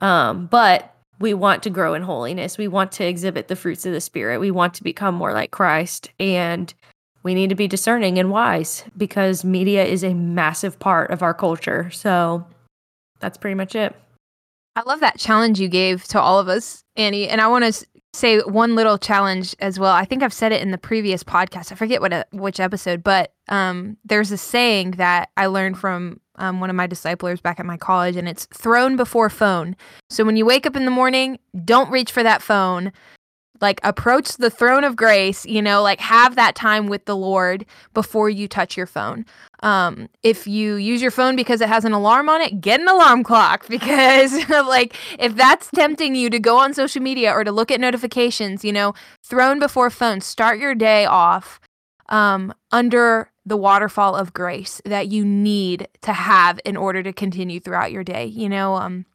Um, 0.00 0.46
but 0.46 0.94
we 1.20 1.34
want 1.34 1.62
to 1.62 1.70
grow 1.70 1.94
in 1.94 2.02
holiness. 2.02 2.58
We 2.58 2.68
want 2.68 2.90
to 2.92 3.06
exhibit 3.06 3.48
the 3.48 3.56
fruits 3.56 3.86
of 3.86 3.92
the 3.92 4.00
Spirit. 4.00 4.40
We 4.40 4.50
want 4.50 4.74
to 4.74 4.82
become 4.82 5.14
more 5.14 5.32
like 5.32 5.52
Christ. 5.52 6.10
And 6.18 6.72
we 7.22 7.34
need 7.34 7.50
to 7.50 7.54
be 7.54 7.68
discerning 7.68 8.18
and 8.18 8.30
wise 8.30 8.84
because 8.96 9.44
media 9.44 9.84
is 9.84 10.02
a 10.02 10.14
massive 10.14 10.78
part 10.78 11.10
of 11.10 11.22
our 11.22 11.34
culture. 11.34 11.90
So 11.90 12.46
that's 13.20 13.38
pretty 13.38 13.54
much 13.54 13.74
it. 13.74 13.94
I 14.74 14.82
love 14.86 15.00
that 15.00 15.18
challenge 15.18 15.60
you 15.60 15.68
gave 15.68 16.04
to 16.04 16.20
all 16.20 16.38
of 16.38 16.48
us, 16.48 16.82
Annie. 16.96 17.28
And 17.28 17.40
I 17.40 17.46
want 17.48 17.72
to 17.72 17.86
say 18.14 18.40
one 18.40 18.74
little 18.74 18.98
challenge 18.98 19.54
as 19.60 19.78
well. 19.78 19.92
I 19.92 20.04
think 20.04 20.22
I've 20.22 20.32
said 20.32 20.52
it 20.52 20.62
in 20.62 20.70
the 20.70 20.78
previous 20.78 21.22
podcast. 21.22 21.72
I 21.72 21.74
forget 21.74 22.00
what 22.00 22.28
which 22.32 22.60
episode, 22.60 23.02
but 23.02 23.32
um, 23.48 23.96
there's 24.04 24.32
a 24.32 24.38
saying 24.38 24.92
that 24.92 25.30
I 25.36 25.46
learned 25.46 25.78
from 25.78 26.20
um, 26.36 26.60
one 26.60 26.70
of 26.70 26.76
my 26.76 26.86
disciplers 26.86 27.40
back 27.40 27.60
at 27.60 27.66
my 27.66 27.76
college, 27.76 28.16
and 28.16 28.28
it's 28.28 28.46
throne 28.46 28.96
before 28.96 29.30
phone. 29.30 29.76
So 30.10 30.24
when 30.24 30.36
you 30.36 30.46
wake 30.46 30.66
up 30.66 30.76
in 30.76 30.84
the 30.84 30.90
morning, 30.90 31.38
don't 31.64 31.90
reach 31.90 32.10
for 32.10 32.22
that 32.22 32.42
phone. 32.42 32.92
Like 33.62 33.80
approach 33.84 34.36
the 34.36 34.50
throne 34.50 34.84
of 34.84 34.96
grace, 34.96 35.46
you 35.46 35.62
know, 35.62 35.82
like 35.82 36.00
have 36.00 36.36
that 36.36 36.54
time 36.54 36.88
with 36.88 37.06
the 37.06 37.16
Lord 37.16 37.64
before 37.94 38.28
you 38.28 38.48
touch 38.48 38.76
your 38.76 38.86
phone. 38.86 39.24
Um, 39.62 40.08
if 40.24 40.46
you 40.46 40.74
use 40.74 41.00
your 41.00 41.12
phone 41.12 41.36
because 41.36 41.60
it 41.60 41.68
has 41.68 41.84
an 41.84 41.92
alarm 41.92 42.28
on 42.28 42.40
it, 42.40 42.60
get 42.60 42.80
an 42.80 42.88
alarm 42.88 43.22
clock 43.22 43.66
because, 43.68 44.48
like, 44.50 44.96
if 45.18 45.36
that's 45.36 45.70
tempting 45.70 46.14
you 46.14 46.28
to 46.30 46.40
go 46.40 46.58
on 46.58 46.74
social 46.74 47.00
media 47.00 47.32
or 47.32 47.44
to 47.44 47.52
look 47.52 47.70
at 47.70 47.80
notifications, 47.80 48.64
you 48.64 48.72
know, 48.72 48.92
throne 49.22 49.58
before 49.58 49.88
phone, 49.88 50.20
start 50.20 50.58
your 50.58 50.74
day 50.74 51.06
off 51.06 51.60
um, 52.08 52.52
under 52.72 53.30
the 53.46 53.56
waterfall 53.56 54.14
of 54.14 54.32
grace 54.32 54.80
that 54.84 55.08
you 55.08 55.24
need 55.24 55.88
to 56.02 56.12
have 56.12 56.60
in 56.64 56.76
order 56.76 57.02
to 57.02 57.12
continue 57.12 57.58
throughout 57.58 57.92
your 57.92 58.04
day, 58.04 58.26
you 58.26 58.48
know. 58.48 58.74
Um, 58.74 59.06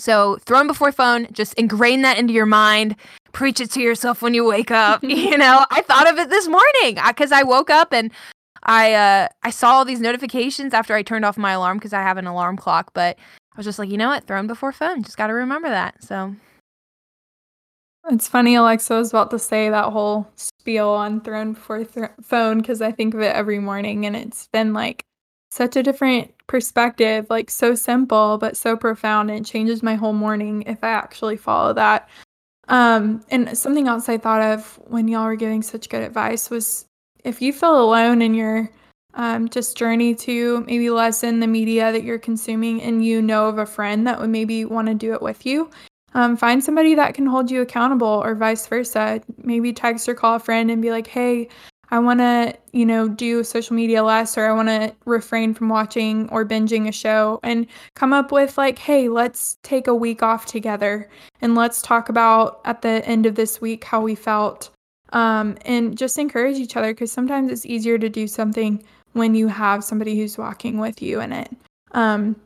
so, 0.00 0.36
throne 0.44 0.66
before 0.66 0.92
phone, 0.92 1.26
just 1.32 1.54
ingrain 1.54 2.02
that 2.02 2.18
into 2.18 2.32
your 2.32 2.46
mind. 2.46 2.96
Preach 3.32 3.60
it 3.60 3.70
to 3.72 3.80
yourself 3.80 4.22
when 4.22 4.34
you 4.34 4.44
wake 4.44 4.70
up. 4.70 5.02
you 5.04 5.36
know, 5.38 5.64
I 5.70 5.82
thought 5.82 6.10
of 6.10 6.18
it 6.18 6.30
this 6.30 6.48
morning 6.48 6.98
because 7.06 7.32
I 7.32 7.42
woke 7.42 7.70
up 7.70 7.92
and 7.92 8.10
I 8.64 8.92
uh 8.94 9.28
I 9.42 9.50
saw 9.50 9.72
all 9.72 9.84
these 9.84 10.00
notifications 10.00 10.74
after 10.74 10.94
I 10.94 11.02
turned 11.02 11.24
off 11.24 11.38
my 11.38 11.52
alarm 11.52 11.78
because 11.78 11.92
I 11.92 12.02
have 12.02 12.16
an 12.18 12.26
alarm 12.26 12.56
clock, 12.56 12.92
but 12.94 13.16
I 13.18 13.56
was 13.56 13.66
just 13.66 13.78
like, 13.78 13.90
you 13.90 13.96
know 13.96 14.08
what, 14.08 14.26
throne 14.26 14.46
before 14.46 14.72
phone. 14.72 15.02
Just 15.02 15.16
got 15.16 15.28
to 15.28 15.34
remember 15.34 15.68
that. 15.68 16.02
So 16.02 16.34
It's 18.10 18.28
funny, 18.28 18.54
Alexa 18.54 18.94
was 18.94 19.10
about 19.10 19.30
to 19.30 19.38
say 19.38 19.70
that 19.70 19.92
whole 19.92 20.28
spiel 20.36 20.88
on 20.88 21.20
throne 21.20 21.52
before 21.52 21.84
th- 21.84 22.10
phone 22.22 22.58
because 22.58 22.80
I 22.82 22.92
think 22.92 23.14
of 23.14 23.20
it 23.20 23.34
every 23.34 23.58
morning 23.58 24.06
and 24.06 24.16
it's 24.16 24.48
been 24.48 24.72
like 24.72 25.04
such 25.50 25.76
a 25.76 25.82
different 25.82 26.32
perspective, 26.50 27.28
like 27.30 27.48
so 27.48 27.76
simple 27.76 28.36
but 28.36 28.56
so 28.56 28.76
profound. 28.76 29.30
And 29.30 29.46
it 29.46 29.48
changes 29.48 29.84
my 29.84 29.94
whole 29.94 30.12
morning 30.12 30.64
if 30.66 30.82
I 30.82 30.88
actually 30.88 31.36
follow 31.36 31.72
that. 31.74 32.08
Um, 32.66 33.24
and 33.30 33.56
something 33.56 33.86
else 33.86 34.08
I 34.08 34.18
thought 34.18 34.42
of 34.42 34.78
when 34.88 35.06
y'all 35.06 35.24
were 35.24 35.36
giving 35.36 35.62
such 35.62 35.88
good 35.88 36.02
advice 36.02 36.50
was 36.50 36.86
if 37.24 37.40
you 37.40 37.52
feel 37.52 37.80
alone 37.80 38.20
in 38.20 38.34
your 38.34 38.68
um, 39.14 39.48
just 39.48 39.76
journey 39.76 40.14
to 40.16 40.64
maybe 40.66 40.90
lessen 40.90 41.38
the 41.38 41.46
media 41.46 41.92
that 41.92 42.02
you're 42.02 42.18
consuming 42.18 42.82
and 42.82 43.04
you 43.04 43.22
know 43.22 43.48
of 43.48 43.58
a 43.58 43.66
friend 43.66 44.06
that 44.06 44.20
would 44.20 44.30
maybe 44.30 44.64
want 44.64 44.88
to 44.88 44.94
do 44.94 45.12
it 45.14 45.22
with 45.22 45.46
you, 45.46 45.70
um, 46.14 46.36
find 46.36 46.62
somebody 46.62 46.96
that 46.96 47.14
can 47.14 47.26
hold 47.26 47.48
you 47.48 47.60
accountable 47.60 48.06
or 48.24 48.34
vice 48.34 48.66
versa. 48.66 49.20
Maybe 49.38 49.72
text 49.72 50.08
or 50.08 50.14
call 50.14 50.34
a 50.34 50.40
friend 50.40 50.70
and 50.70 50.82
be 50.82 50.90
like, 50.90 51.06
hey, 51.06 51.48
I 51.90 51.98
want 51.98 52.20
to, 52.20 52.54
you 52.72 52.86
know, 52.86 53.08
do 53.08 53.42
social 53.42 53.74
media 53.74 54.02
less 54.04 54.38
or 54.38 54.46
I 54.46 54.52
want 54.52 54.68
to 54.68 54.94
refrain 55.06 55.54
from 55.54 55.68
watching 55.68 56.28
or 56.30 56.44
binging 56.44 56.88
a 56.88 56.92
show 56.92 57.40
and 57.42 57.66
come 57.94 58.12
up 58.12 58.30
with 58.30 58.56
like, 58.56 58.78
hey, 58.78 59.08
let's 59.08 59.58
take 59.62 59.86
a 59.86 59.94
week 59.94 60.22
off 60.22 60.46
together 60.46 61.10
and 61.40 61.54
let's 61.54 61.82
talk 61.82 62.08
about 62.08 62.60
at 62.64 62.82
the 62.82 63.04
end 63.06 63.26
of 63.26 63.34
this 63.34 63.60
week 63.60 63.84
how 63.84 64.00
we 64.00 64.14
felt 64.14 64.70
um, 65.12 65.56
and 65.64 65.98
just 65.98 66.18
encourage 66.18 66.58
each 66.58 66.76
other 66.76 66.92
because 66.92 67.10
sometimes 67.10 67.50
it's 67.50 67.66
easier 67.66 67.98
to 67.98 68.08
do 68.08 68.26
something 68.26 68.82
when 69.12 69.34
you 69.34 69.48
have 69.48 69.82
somebody 69.82 70.16
who's 70.16 70.38
walking 70.38 70.78
with 70.78 71.02
you 71.02 71.20
in 71.20 71.32
it 71.32 71.50
um, 71.92 72.36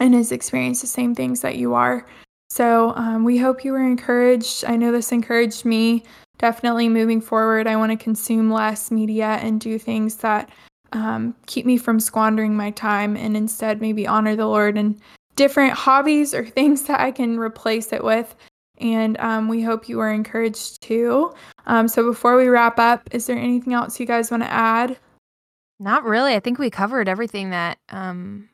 and 0.00 0.14
has 0.14 0.32
experienced 0.32 0.80
the 0.80 0.88
same 0.88 1.14
things 1.14 1.40
that 1.40 1.56
you 1.56 1.74
are. 1.74 2.06
So 2.50 2.92
um, 2.96 3.22
we 3.22 3.38
hope 3.38 3.64
you 3.64 3.70
were 3.70 3.86
encouraged. 3.86 4.64
I 4.64 4.74
know 4.74 4.90
this 4.90 5.12
encouraged 5.12 5.64
me. 5.64 6.02
Definitely 6.40 6.88
moving 6.88 7.20
forward, 7.20 7.66
I 7.66 7.76
want 7.76 7.92
to 7.92 8.02
consume 8.02 8.50
less 8.50 8.90
media 8.90 9.38
and 9.42 9.60
do 9.60 9.78
things 9.78 10.16
that 10.16 10.48
um, 10.92 11.34
keep 11.44 11.66
me 11.66 11.76
from 11.76 12.00
squandering 12.00 12.56
my 12.56 12.70
time 12.70 13.14
and 13.14 13.36
instead 13.36 13.82
maybe 13.82 14.06
honor 14.06 14.34
the 14.34 14.46
Lord 14.46 14.78
and 14.78 14.98
different 15.36 15.74
hobbies 15.74 16.32
or 16.32 16.46
things 16.46 16.84
that 16.84 16.98
I 16.98 17.10
can 17.10 17.38
replace 17.38 17.92
it 17.92 18.02
with. 18.02 18.34
and 18.78 19.20
um, 19.20 19.48
we 19.48 19.60
hope 19.60 19.86
you 19.86 20.00
are 20.00 20.10
encouraged 20.10 20.80
too. 20.80 21.34
Um, 21.66 21.88
so 21.88 22.04
before 22.04 22.38
we 22.38 22.48
wrap 22.48 22.78
up, 22.78 23.06
is 23.12 23.26
there 23.26 23.36
anything 23.36 23.74
else 23.74 24.00
you 24.00 24.06
guys 24.06 24.30
want 24.30 24.42
to 24.42 24.50
add? 24.50 24.96
Not 25.78 26.04
really. 26.04 26.34
I 26.34 26.40
think 26.40 26.58
we 26.58 26.70
covered 26.70 27.06
everything 27.06 27.50
that 27.50 27.76
um, 27.90 28.49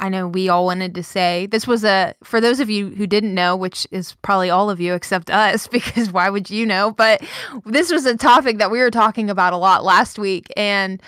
I 0.00 0.08
know 0.08 0.26
we 0.26 0.48
all 0.48 0.64
wanted 0.64 0.94
to 0.94 1.02
say. 1.02 1.46
This 1.46 1.66
was 1.66 1.84
a, 1.84 2.14
for 2.24 2.40
those 2.40 2.58
of 2.58 2.70
you 2.70 2.88
who 2.88 3.06
didn't 3.06 3.34
know, 3.34 3.54
which 3.54 3.86
is 3.90 4.14
probably 4.22 4.48
all 4.48 4.70
of 4.70 4.80
you 4.80 4.94
except 4.94 5.30
us, 5.30 5.66
because 5.68 6.10
why 6.10 6.30
would 6.30 6.50
you 6.50 6.66
know? 6.66 6.90
But 6.90 7.22
this 7.66 7.92
was 7.92 8.06
a 8.06 8.16
topic 8.16 8.58
that 8.58 8.70
we 8.70 8.80
were 8.80 8.90
talking 8.90 9.30
about 9.30 9.52
a 9.52 9.58
lot 9.58 9.84
last 9.84 10.18
week. 10.18 10.46
And 10.56 11.02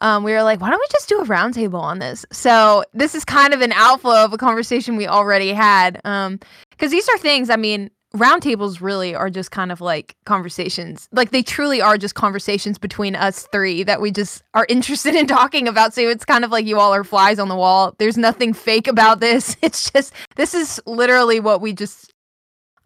um, 0.00 0.24
we 0.24 0.32
were 0.32 0.42
like, 0.42 0.60
why 0.60 0.70
don't 0.70 0.80
we 0.80 0.86
just 0.90 1.08
do 1.08 1.20
a 1.20 1.24
roundtable 1.24 1.80
on 1.80 1.98
this? 1.98 2.24
So 2.32 2.84
this 2.94 3.14
is 3.14 3.24
kind 3.24 3.52
of 3.52 3.60
an 3.60 3.72
outflow 3.72 4.24
of 4.24 4.32
a 4.32 4.38
conversation 4.38 4.96
we 4.96 5.06
already 5.06 5.52
had. 5.52 5.94
Because 5.94 6.26
um, 6.26 6.40
these 6.90 7.08
are 7.08 7.18
things, 7.18 7.50
I 7.50 7.56
mean, 7.56 7.90
roundtables 8.14 8.80
really 8.80 9.14
are 9.14 9.28
just 9.28 9.50
kind 9.50 9.70
of 9.70 9.80
like 9.80 10.16
conversations. 10.24 11.08
Like 11.12 11.30
they 11.30 11.42
truly 11.42 11.80
are 11.80 11.98
just 11.98 12.14
conversations 12.14 12.78
between 12.78 13.14
us 13.14 13.46
three 13.52 13.82
that 13.82 14.00
we 14.00 14.10
just 14.10 14.42
are 14.54 14.66
interested 14.68 15.14
in 15.14 15.26
talking 15.26 15.68
about. 15.68 15.94
So 15.94 16.02
it's 16.02 16.24
kind 16.24 16.44
of 16.44 16.50
like 16.50 16.66
you 16.66 16.78
all 16.78 16.94
are 16.94 17.04
flies 17.04 17.38
on 17.38 17.48
the 17.48 17.56
wall. 17.56 17.94
There's 17.98 18.16
nothing 18.16 18.52
fake 18.52 18.88
about 18.88 19.20
this. 19.20 19.56
It's 19.68 19.90
just, 19.90 20.14
this 20.36 20.54
is 20.54 20.80
literally 20.86 21.40
what 21.40 21.60
we 21.60 21.74
just, 21.74 22.14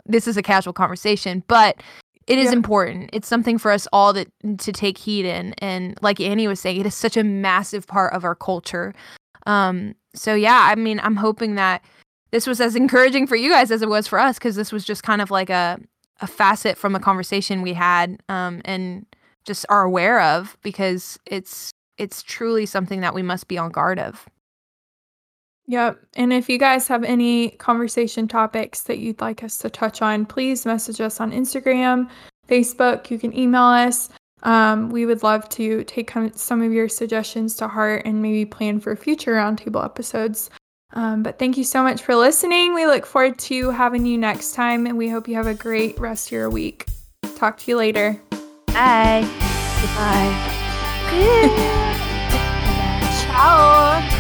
this 0.05 0.27
is 0.27 0.37
a 0.37 0.43
casual 0.43 0.73
conversation. 0.73 1.45
But 1.47 1.81
it 2.27 2.39
is 2.39 2.47
yeah. 2.47 2.53
important. 2.53 3.11
It's 3.13 3.29
something 3.29 3.59
for 3.59 3.71
us 3.71 3.87
all 3.93 4.15
to 4.15 4.27
to 4.59 4.73
take 4.73 4.99
heed 4.99 5.25
in. 5.25 5.55
And 5.59 5.99
like 6.03 6.21
Annie 6.21 6.49
was 6.49 6.61
saying, 6.61 6.81
it 6.81 6.87
is 6.87 6.95
such 6.95 7.17
a 7.17 7.25
massive 7.25 7.87
part 7.87 8.13
of 8.13 8.25
our 8.25 8.35
culture. 8.35 8.95
Um, 9.47 9.95
so 10.15 10.35
yeah, 10.35 10.69
I 10.71 10.75
mean, 10.75 11.01
I'm 11.03 11.17
hoping 11.17 11.57
that 11.57 11.85
this 12.33 12.47
was 12.47 12.61
as 12.61 12.75
encouraging 12.75 13.27
for 13.27 13.37
you 13.37 13.51
guys 13.51 13.71
as 13.71 13.83
it 13.83 13.89
was 13.89 14.09
for 14.09 14.19
us, 14.19 14.39
because 14.39 14.57
this 14.57 14.73
was 14.73 14.85
just 14.85 15.03
kind 15.03 15.23
of 15.23 15.31
like 15.31 15.51
a 15.51 15.79
a 16.21 16.27
facet 16.27 16.79
from 16.79 16.95
a 16.95 17.01
conversation 17.01 17.63
we 17.63 17.73
had 17.73 18.17
um, 18.29 18.63
and 18.65 19.05
just 19.45 19.67
are 19.69 19.83
aware 19.83 20.21
of 20.21 20.57
because 20.63 21.19
it's 21.27 21.73
it's 21.99 22.23
truly 22.23 22.65
something 22.65 23.01
that 23.01 23.15
we 23.15 23.23
must 23.23 23.49
be 23.49 23.59
on 23.59 23.71
guard 23.71 23.99
of. 23.99 24.27
Yep. 25.67 25.99
And 26.17 26.33
if 26.33 26.49
you 26.49 26.59
guys 26.59 26.89
have 26.89 27.05
any 27.05 27.51
conversation 27.51 28.27
topics 28.27 28.83
that 28.83 28.99
you'd 28.99 29.21
like 29.21 29.45
us 29.45 29.59
to 29.59 29.71
touch 29.71 30.03
on, 30.03 30.27
please 30.27 30.67
message 30.67 31.01
us 31.01 31.21
on 31.21 31.31
Instagram, 31.31 32.11
Facebook. 32.49 33.11
You 33.11 33.19
can 33.19 33.37
email 33.37 33.63
us. 33.63 34.09
Um, 34.43 34.91
we 34.91 35.07
would 35.07 35.23
love 35.23 35.49
to 35.51 35.85
take 35.85 36.13
some 36.35 36.63
of 36.63 36.73
your 36.73 36.89
suggestions 36.89 37.55
to 37.57 37.69
heart 37.69 38.03
and 38.05 38.21
maybe 38.21 38.45
plan 38.45 38.81
for 38.81 38.97
future 38.97 39.35
roundtable 39.35 39.85
episodes. 39.85 40.51
Um, 40.95 41.23
but 41.23 41.39
thank 41.39 41.57
you 41.57 41.65
so 41.65 41.83
much 41.83 42.03
for 42.03 42.15
listening. 42.15 42.75
We 42.75 42.87
look 42.87 43.07
forward 43.07 43.39
to 43.41 43.71
having 43.71 44.05
you 44.05 44.19
next 44.19 44.53
time, 44.55 44.87
and 44.87 44.99
we 44.99 45.09
hope 45.09 45.27
you 45.27 45.37
have 45.37 45.47
a 45.47 45.55
great 45.55 45.99
rest 45.99 46.29
of 46.29 46.33
your 46.33 46.51
week. 46.51 46.87
Talk 47.37 47.59
to 47.59 47.71
you 47.71 47.77
later. 47.77 48.21
Bye. 48.67 49.23
Goodbye. 49.81 50.59
Ciao. 53.27 54.19